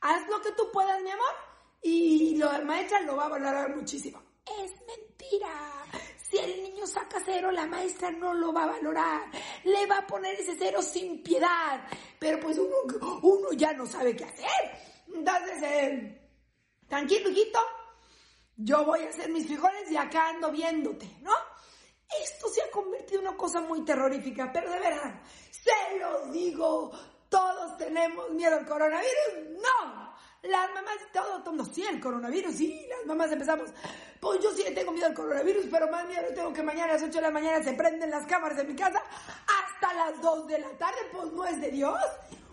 haz 0.00 0.26
lo 0.28 0.40
que 0.40 0.52
tú 0.52 0.70
puedas, 0.72 1.02
mi 1.02 1.10
amor, 1.10 1.34
y 1.82 2.36
la 2.36 2.60
maestra 2.60 3.00
lo 3.00 3.16
va 3.16 3.26
a 3.26 3.28
valorar 3.28 3.76
muchísimo. 3.76 4.22
Es 4.62 4.72
mentira. 4.86 5.84
Si 6.28 6.36
el 6.36 6.62
niño 6.62 6.86
saca 6.86 7.22
cero, 7.24 7.50
la 7.50 7.66
maestra 7.66 8.10
no 8.10 8.34
lo 8.34 8.52
va 8.52 8.64
a 8.64 8.72
valorar. 8.72 9.22
Le 9.64 9.86
va 9.86 9.98
a 9.98 10.06
poner 10.06 10.34
ese 10.34 10.56
cero 10.58 10.82
sin 10.82 11.22
piedad. 11.22 11.80
Pero 12.18 12.38
pues 12.40 12.58
uno, 12.58 12.76
uno 13.22 13.52
ya 13.52 13.72
no 13.72 13.86
sabe 13.86 14.14
qué 14.14 14.24
hacer. 14.24 14.46
Entonces, 15.14 15.62
eh, 15.62 16.30
tranquilo, 16.86 17.30
hijito. 17.30 17.60
Yo 18.56 18.84
voy 18.84 19.04
a 19.04 19.08
hacer 19.08 19.30
mis 19.30 19.46
frijoles 19.46 19.90
y 19.90 19.96
acá 19.96 20.30
ando 20.30 20.50
viéndote, 20.50 21.08
¿no? 21.20 21.32
Esto 22.22 22.48
se 22.48 22.62
ha 22.62 22.70
convertido 22.70 23.20
en 23.20 23.28
una 23.28 23.36
cosa 23.36 23.60
muy 23.60 23.84
terrorífica, 23.84 24.50
pero 24.52 24.70
de 24.70 24.80
verdad, 24.80 25.20
se 25.50 25.98
lo 25.98 26.32
digo, 26.32 26.90
todos 27.28 27.76
tenemos 27.76 28.30
miedo 28.30 28.56
al 28.56 28.66
coronavirus. 28.66 29.60
No, 29.62 30.14
las 30.42 30.72
mamás, 30.72 30.98
todo, 31.12 31.42
todo, 31.42 31.64
sí, 31.64 31.84
el 31.84 32.00
coronavirus, 32.00 32.54
sí, 32.54 32.86
las 32.88 33.04
mamás 33.06 33.32
empezamos. 33.32 33.70
Pues 34.20 34.40
yo 34.40 34.52
sí 34.52 34.62
le 34.62 34.70
tengo 34.70 34.92
miedo 34.92 35.06
al 35.06 35.14
coronavirus, 35.14 35.66
pero 35.70 35.90
más 35.90 36.06
miedo 36.06 36.22
tengo 36.34 36.52
que 36.52 36.62
mañana 36.62 36.92
a 36.92 36.94
las 36.94 37.02
8 37.02 37.12
de 37.12 37.20
la 37.20 37.30
mañana 37.30 37.62
se 37.62 37.72
prenden 37.72 38.10
las 38.10 38.24
cámaras 38.26 38.56
de 38.56 38.64
mi 38.64 38.76
casa 38.76 39.02
hasta 39.46 39.94
las 39.94 40.20
2 40.22 40.46
de 40.46 40.58
la 40.60 40.70
tarde, 40.78 40.98
pues 41.10 41.32
no 41.32 41.44
es 41.44 41.60
de 41.60 41.70
Dios. 41.70 42.00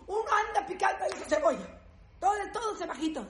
Uno 0.08 0.24
anda 0.48 0.66
picando 0.66 1.04
ahí 1.04 1.10
su 1.12 1.28
cebolla. 1.28 1.80
Todo, 2.18 2.32
todo 2.52 2.76
se 2.76 2.86
bajito. 2.86 3.26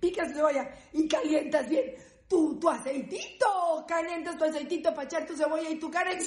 Picas 0.00 0.32
cebolla 0.32 0.68
y 0.92 1.08
calientas 1.08 1.68
bien 1.68 1.94
tu, 2.28 2.58
tu 2.58 2.68
aceitito. 2.68 3.84
Calientas 3.86 4.36
tu 4.36 4.44
aceitito 4.44 4.92
para 4.92 5.04
echar 5.04 5.26
tu 5.26 5.36
cebolla 5.36 5.68
y 5.68 5.78
tu 5.78 5.90
carne. 5.90 6.18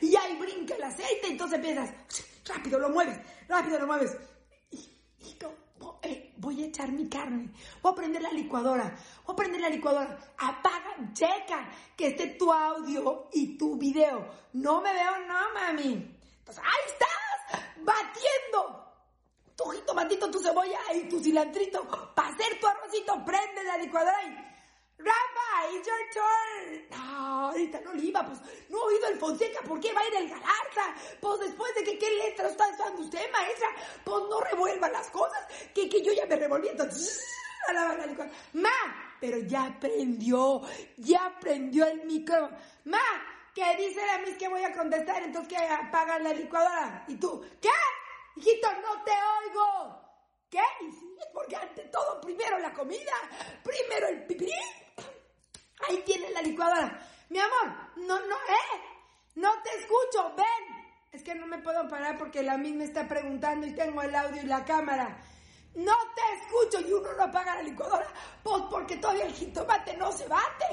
Y 0.00 0.16
ahí 0.16 0.36
brinca 0.36 0.76
el 0.76 0.82
aceite, 0.84 1.26
entonces 1.26 1.56
empiezas. 1.56 1.90
Rápido 2.44 2.78
lo 2.78 2.88
mueves, 2.90 3.18
rápido 3.48 3.78
lo 3.80 3.86
mueves 3.86 4.16
voy 6.48 6.62
a 6.62 6.66
echar 6.66 6.90
mi 6.92 7.06
carne, 7.10 7.50
voy 7.82 7.92
a 7.92 7.94
prender 7.94 8.22
la 8.22 8.30
licuadora, 8.30 8.96
voy 9.26 9.34
a 9.34 9.36
prender 9.36 9.60
la 9.60 9.68
licuadora, 9.68 10.18
apaga, 10.38 11.12
checa 11.12 11.68
que 11.94 12.06
esté 12.06 12.28
tu 12.38 12.50
audio 12.50 13.28
y 13.34 13.58
tu 13.58 13.76
video. 13.76 14.26
No 14.54 14.80
me 14.80 14.90
veo, 14.94 15.26
no, 15.26 15.52
mami. 15.52 16.16
Entonces, 16.38 16.64
ahí 16.64 16.84
estás, 16.86 17.84
batiendo 17.84 18.94
tu 19.54 19.64
jitomatito, 19.64 20.30
tu 20.30 20.38
cebolla 20.38 20.78
y 20.94 21.06
tu 21.06 21.20
cilantrito 21.20 21.86
para 22.14 22.30
hacer 22.30 22.58
tu 22.58 22.66
arrocito, 22.66 23.22
prende 23.26 23.64
la 23.64 23.76
licuadora 23.76 24.22
y 24.24 24.47
Rafa, 24.98 25.72
it's 25.72 25.86
your 25.86 26.04
turn. 26.12 26.82
No, 26.90 27.50
ahorita 27.50 27.80
no 27.82 27.92
le 27.94 28.02
iba, 28.02 28.26
pues 28.26 28.40
no 28.68 28.80
ha 28.80 28.84
oído 28.84 29.08
el 29.08 29.18
Fonseca, 29.18 29.60
¿por 29.62 29.78
qué 29.80 29.92
va 29.92 30.00
a 30.00 30.08
ir 30.08 30.14
el 30.16 30.28
Galarza? 30.28 30.94
Pues 31.20 31.40
después 31.40 31.74
de 31.76 31.84
que 31.84 31.98
qué 31.98 32.10
letra 32.10 32.48
está 32.48 32.68
usando 32.68 33.02
usted, 33.02 33.30
maestra, 33.30 33.68
pues 34.04 34.24
no 34.28 34.40
revuelva 34.40 34.88
las 34.88 35.08
cosas, 35.10 35.46
que, 35.74 35.88
que 35.88 36.02
yo 36.02 36.12
ya 36.12 36.26
me 36.26 36.36
revolví, 36.36 36.68
entonces, 36.68 37.24
a 37.68 37.72
la, 37.72 37.94
la, 37.94 38.30
Ma, 38.54 39.14
pero 39.20 39.38
ya 39.38 39.66
aprendió, 39.66 40.62
ya 40.96 41.26
aprendió 41.26 41.86
el 41.86 42.04
micro. 42.04 42.50
Ma, 42.84 42.98
que 43.54 43.76
dice 43.76 44.04
la 44.06 44.18
mis 44.18 44.36
que 44.36 44.48
voy 44.48 44.62
a 44.64 44.72
contestar, 44.72 45.22
entonces 45.22 45.48
que 45.48 45.64
apagan 45.64 46.24
la 46.24 46.32
licuadora. 46.32 47.04
¿Y 47.08 47.16
tú? 47.16 47.44
¿Qué? 47.60 47.68
Hijito, 48.36 48.68
no 48.82 49.02
te 49.04 49.10
oigo. 49.10 50.08
¿Qué? 50.50 50.62
Y 50.80 50.92
sí, 50.92 51.16
porque 51.32 51.56
ante 51.56 51.82
todo, 51.84 52.20
primero 52.20 52.58
la 52.58 52.72
comida, 52.72 53.12
primero 53.62 54.08
el 54.08 54.24
pipí. 54.26 54.52
Ahí 55.86 56.02
tienes 56.04 56.32
la 56.32 56.42
licuadora. 56.42 56.98
Mi 57.28 57.38
amor, 57.38 57.74
no, 57.96 58.18
no, 58.18 58.34
¿eh? 58.36 58.80
No 59.34 59.50
te 59.62 59.70
escucho, 59.78 60.34
ven. 60.36 60.78
Es 61.12 61.22
que 61.22 61.34
no 61.34 61.46
me 61.46 61.58
puedo 61.58 61.86
parar 61.88 62.18
porque 62.18 62.42
la 62.42 62.58
misma 62.58 62.84
está 62.84 63.06
preguntando 63.06 63.66
y 63.66 63.74
tengo 63.74 64.02
el 64.02 64.14
audio 64.14 64.42
y 64.42 64.46
la 64.46 64.64
cámara. 64.64 65.18
No 65.74 65.94
te 66.14 66.22
escucho 66.34 66.80
y 66.80 66.92
uno 66.92 67.12
no 67.12 67.22
apaga 67.24 67.54
la 67.56 67.62
licuadora. 67.62 68.06
Pues 68.42 68.62
porque 68.70 68.96
todavía 68.96 69.24
el 69.24 69.32
jitomate 69.32 69.96
no 69.96 70.10
se 70.10 70.26
bate. 70.26 70.64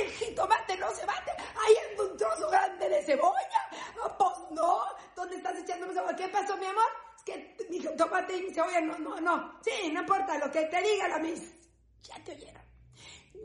El 0.00 0.10
jitomate 0.10 0.76
no 0.78 0.90
se 0.94 1.04
bate. 1.04 1.32
Ahí 1.32 1.74
anda 1.90 2.04
un 2.04 2.16
trozo 2.16 2.48
grande 2.48 2.88
de 2.88 3.02
cebolla. 3.02 3.68
Pues 4.16 4.32
no. 4.52 4.84
¿Dónde 5.14 5.36
estás 5.36 5.58
echando 5.58 5.92
cebolla? 5.92 6.16
¿Qué 6.16 6.28
pasó, 6.28 6.56
mi 6.56 6.66
amor? 6.66 6.84
Es 7.16 7.22
que 7.24 7.56
mi 7.68 7.80
jitomate 7.80 8.36
y 8.36 8.42
mi 8.42 8.54
cebolla 8.54 8.80
no, 8.80 8.98
no, 8.98 9.20
no. 9.20 9.60
Sí, 9.62 9.92
no 9.92 10.00
importa 10.00 10.38
lo 10.38 10.50
que 10.50 10.62
te 10.62 10.80
diga 10.80 11.08
la 11.08 11.18
mis. 11.18 11.42
Ya 12.02 12.22
te 12.24 12.32
oyeron. 12.32 12.63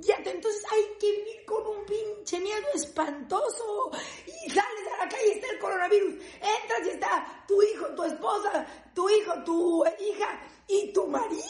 Ya, 0.02 0.16
entonces 0.16 0.64
hay 0.72 0.98
que 0.98 1.12
vivir 1.12 1.46
con 1.46 1.66
un 1.68 1.86
pinche 1.86 2.40
miedo 2.40 2.68
espantoso. 2.74 3.92
Y 4.26 4.50
sales 4.50 4.94
a 4.94 5.04
la 5.04 5.10
calle 5.10 5.34
está 5.34 5.48
el 5.52 5.60
coronavirus. 5.60 6.14
Entras 6.14 6.86
y 6.86 6.90
está 6.92 7.44
tu 7.46 7.62
hijo, 7.62 7.86
tu 7.96 8.04
esposa, 8.04 8.66
tu 8.96 9.10
hijo, 9.10 9.44
tu 9.44 9.84
hija 10.00 10.42
y 10.68 10.94
tu 10.94 11.06
marido. 11.08 11.44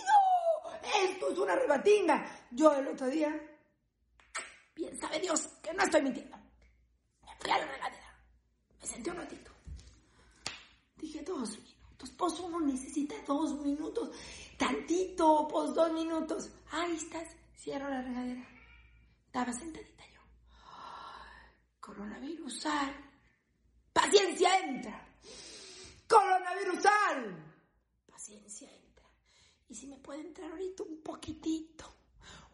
Esto 1.04 1.30
es 1.32 1.38
una 1.38 1.56
rebatinga. 1.56 2.48
Yo 2.50 2.74
el 2.74 2.88
otro 2.88 3.08
día, 3.08 3.40
bien 4.76 5.00
sabe 5.00 5.20
Dios 5.20 5.42
que 5.62 5.72
no 5.74 5.84
estoy 5.84 6.02
mintiendo. 6.02 6.38
Me 6.38 7.36
fui 7.40 7.52
a 7.52 7.60
la 7.60 7.66
regadera. 7.68 8.20
Me 8.80 8.88
senté 8.88 9.12
un 9.12 9.18
ratito. 9.18 9.52
Dije 10.96 11.22
dos 11.22 11.52
minutos. 11.52 12.10
Pues 12.18 12.40
uno 12.40 12.60
necesita 12.62 13.14
dos 13.28 13.54
minutos. 13.60 14.10
Tantito, 14.58 15.48
pues 15.48 15.72
dos 15.76 15.92
minutos. 15.92 16.50
Ahí 16.72 16.96
estás 16.96 17.28
Cierro 17.60 17.90
la 17.90 18.02
regadera. 18.02 18.48
Estaba 19.26 19.52
sentadita 19.52 20.06
yo. 20.14 20.22
Coronavirus, 21.82 22.62
sal. 22.62 22.96
Paciencia 23.92 24.60
entra. 24.60 25.06
Coronavirus, 26.08 26.82
sal. 26.82 27.54
Paciencia 28.08 28.70
entra. 28.72 29.06
Y 29.68 29.76
si 29.76 29.88
me 29.88 29.98
puede 29.98 30.22
entrar 30.22 30.50
ahorita 30.50 30.84
un 30.84 31.04
poquitito, 31.04 31.84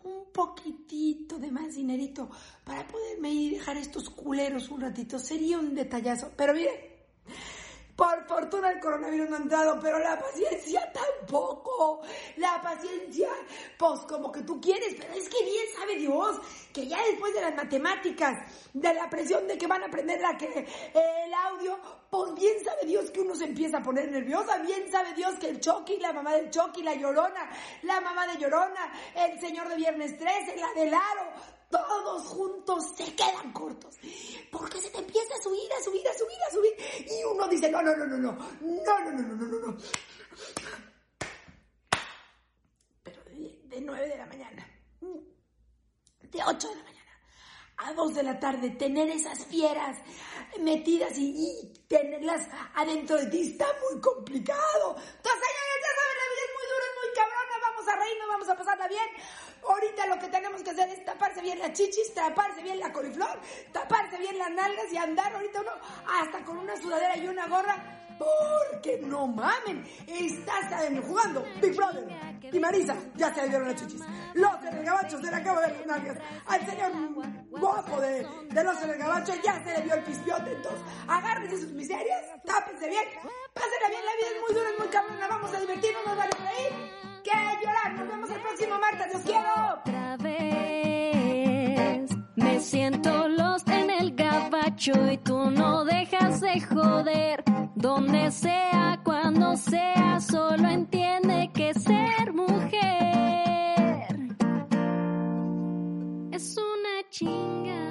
un 0.06 0.32
poquitito 0.34 1.38
de 1.38 1.52
más 1.52 1.76
dinerito 1.76 2.28
para 2.63 2.88
poderme 2.88 3.32
ir 3.32 3.54
y 3.54 3.56
dejar 3.58 3.78
estos 3.78 4.10
culeros 4.10 4.70
un 4.72 4.82
ratito, 4.82 5.20
sería 5.20 5.60
un 5.60 5.76
detallazo. 5.76 6.32
Pero 6.36 6.56
bien, 6.56 6.74
Por 7.95 8.27
fortuna 8.27 8.71
el 8.71 8.79
coronavirus 8.81 9.29
no 9.29 9.38
ha 9.38 9.39
entrado, 9.39 9.79
pero 9.81 9.99
la 9.99 10.19
paciencia 10.19 10.91
tampoco. 10.91 12.01
La 12.36 12.62
paciencia, 12.62 13.29
pues 13.77 14.01
como 14.01 14.31
que 14.31 14.41
tú 14.41 14.60
quieres, 14.60 14.95
pero 14.99 15.13
es 15.13 15.29
que 15.29 15.43
bien 15.43 15.65
sabe 15.77 15.95
Dios 15.95 16.39
que 16.73 16.88
ya 16.88 17.01
después 17.10 17.34
de 17.34 17.41
las 17.41 17.55
matemáticas, 17.55 18.34
de 18.73 18.93
la 18.93 19.10
presión 19.10 19.47
de 19.47 19.58
que 19.58 19.65
van 19.65 19.81
a 19.84 19.86
aprender 19.86 20.19
la 20.19 20.38
que, 20.38 20.67
el 20.93 21.34
audio, 21.34 21.79
pues 22.10 22.34
bien 22.34 22.63
sabe 22.65 22.86
Dios 22.86 23.12
que 23.12 23.21
uno 23.21 23.34
se 23.34 23.45
empieza 23.45 23.77
a 23.77 23.84
poner 23.84 24.12
nerviosa, 24.12 24.58
bien 24.58 24.91
sabe 24.91 25.13
Dios 25.13 25.36
que 25.39 25.49
el 25.49 25.62
Chucky, 25.62 25.97
la 25.99 26.12
mamá 26.12 26.34
del 26.34 26.49
Chucky, 26.49 26.84
la 26.84 26.95
Llorona, 26.95 27.49
la 27.84 28.01
mamá 28.01 28.27
de 28.27 28.38
Llorona, 28.38 28.91
el 29.15 29.39
señor 29.39 29.69
de 29.69 29.75
Viernes 29.77 30.17
13, 30.17 30.58
la 30.58 30.73
del 30.73 30.93
Aro, 30.93 31.31
todos 31.69 32.23
juntos 32.23 32.86
se 32.95 33.15
quedan 33.15 33.51
cortos. 33.51 33.97
Porque 34.51 34.80
se 34.82 34.89
te 34.89 34.99
empieza 34.99 35.34
a 35.36 35.41
subir, 35.41 35.71
a 35.73 35.84
subir, 35.84 36.08
a 36.08 36.13
subir, 36.13 36.38
a 36.47 36.51
subir. 36.51 36.73
Y 37.12 37.23
uno 37.23 37.47
dice, 37.47 37.69
no, 37.69 37.82
no, 37.82 37.95
no, 37.95 38.06
no, 38.06 38.17
no, 38.17 38.32
no, 38.62 38.99
no, 38.99 39.12
no, 39.12 39.36
no, 39.36 39.45
no, 39.45 39.67
no. 39.67 39.78
Pero 43.04 43.23
de, 43.23 43.82
9 43.82 44.08
de 44.08 44.17
la 44.17 44.25
mañana, 44.25 44.67
de 45.01 46.43
8 46.45 46.69
de 46.69 46.75
la 46.75 46.84
mañana, 46.84 47.12
a 47.78 47.93
2 47.93 48.15
de 48.15 48.23
la 48.23 48.39
tarde, 48.39 48.69
tener 48.71 49.10
esas 49.10 49.45
fieras 49.45 49.97
metidas 50.60 51.17
y, 51.17 51.32
y 51.36 51.73
tenerlas 51.88 52.47
adentro 52.73 53.17
de 53.17 53.28
ti 53.28 53.41
está 53.41 53.67
muy 53.89 53.99
complicado. 53.99 54.95
Entonces, 54.95 55.41
señores, 55.43 55.80
ya 55.82 55.91
saben, 55.95 56.15
la 56.15 56.28
vida 56.32 56.43
es 56.45 56.54
muy 56.56 56.65
dura, 56.71 56.86
es 56.86 56.95
muy 56.95 57.15
cabrona, 57.15 57.56
vamos 58.36 58.50
a 58.50 58.56
pasarla 58.56 58.88
bien. 58.88 59.08
Ahorita 59.67 60.06
lo 60.08 60.19
que 60.19 60.28
tenemos 60.28 60.62
que 60.62 60.71
hacer 60.71 60.89
es 60.89 61.06
taparse 61.06 61.41
bien 61.41 61.58
las 61.58 61.71
chichis, 61.71 62.13
taparse 62.13 62.62
bien 62.62 62.80
la 62.80 62.91
coliflor, 62.91 63.39
taparse 63.71 64.17
bien 64.17 64.38
las 64.38 64.52
nalgas 64.52 64.91
y 64.91 64.98
andar 64.98 65.34
ahorita 65.34 65.62
uno 65.62 65.71
hasta 66.21 66.43
con 66.43 66.58
una 66.58 66.76
sudadera 66.76 67.17
y 67.17 67.28
una 67.28 67.48
gorra. 67.48 68.02
Porque 68.17 68.98
no 69.02 69.28
mamen, 69.28 69.86
estás 70.08 70.74
jugando 71.06 71.45
Big 71.62 71.76
Brother 71.76 72.08
y 72.50 72.60
Marisa, 72.60 72.95
ya 73.15 73.34
se 73.34 73.41
le 73.41 73.50
dieron 73.50 73.67
las 73.67 73.76
chichis. 73.82 74.02
Los 74.34 74.62
del 74.62 74.84
gabacho 74.84 75.17
se 75.19 75.30
le 75.30 75.36
acabó 75.36 75.60
de 75.60 75.67
las 75.67 75.86
nalgas. 75.86 76.17
Al 76.45 76.65
señor 76.65 76.91
guapo 77.50 78.00
de, 78.00 78.26
de 78.50 78.63
los 78.63 78.80
del 78.82 78.98
gabacho 78.98 79.34
ya 79.43 79.62
se 79.65 79.78
le 79.78 79.82
vio 79.82 79.95
el 79.95 80.04
pispiote. 80.04 80.52
Entonces, 80.52 80.82
agárrense 81.08 81.58
sus 81.58 81.71
miserias, 81.71 82.21
tápense 82.45 82.88
bien, 82.88 83.04
pásenla 83.54 83.89
bien, 83.89 84.06
la 84.06 84.15
vida 84.15 84.28
es 84.34 84.41
muy 84.41 84.54
dura, 84.54 84.69
es 84.69 84.80
muy 84.80 84.88
cabrona, 84.88 85.28
vamos 85.28 85.54
a 85.54 85.60
divertirnos, 85.60 86.06
nos 86.06 86.17
vale 86.17 86.32
reír. 86.38 87.14
Nos 87.34 88.08
vemos 88.08 88.30
el 88.30 88.40
próximo 88.42 88.78
martes. 88.80 89.14
Los 89.14 89.22
quiero. 89.24 89.50
Otra 89.80 90.18
vez 90.18 92.12
me 92.36 92.60
siento 92.60 93.28
lost 93.28 93.68
en 93.70 93.90
el 93.90 94.16
gabacho 94.16 94.94
y 95.12 95.18
tú 95.18 95.50
no 95.50 95.86
dejas 95.86 96.42
de 96.42 96.62
joder. 96.62 97.44
Donde 97.76 98.32
sea, 98.32 99.00
cuando 99.04 99.56
sea, 99.58 100.20
solo 100.20 100.70
entiende 100.70 101.52
que 101.54 101.74
ser 101.74 102.34
mujer 102.34 102.86
es 106.32 106.58
una 106.58 107.10
chinga. 107.10 107.85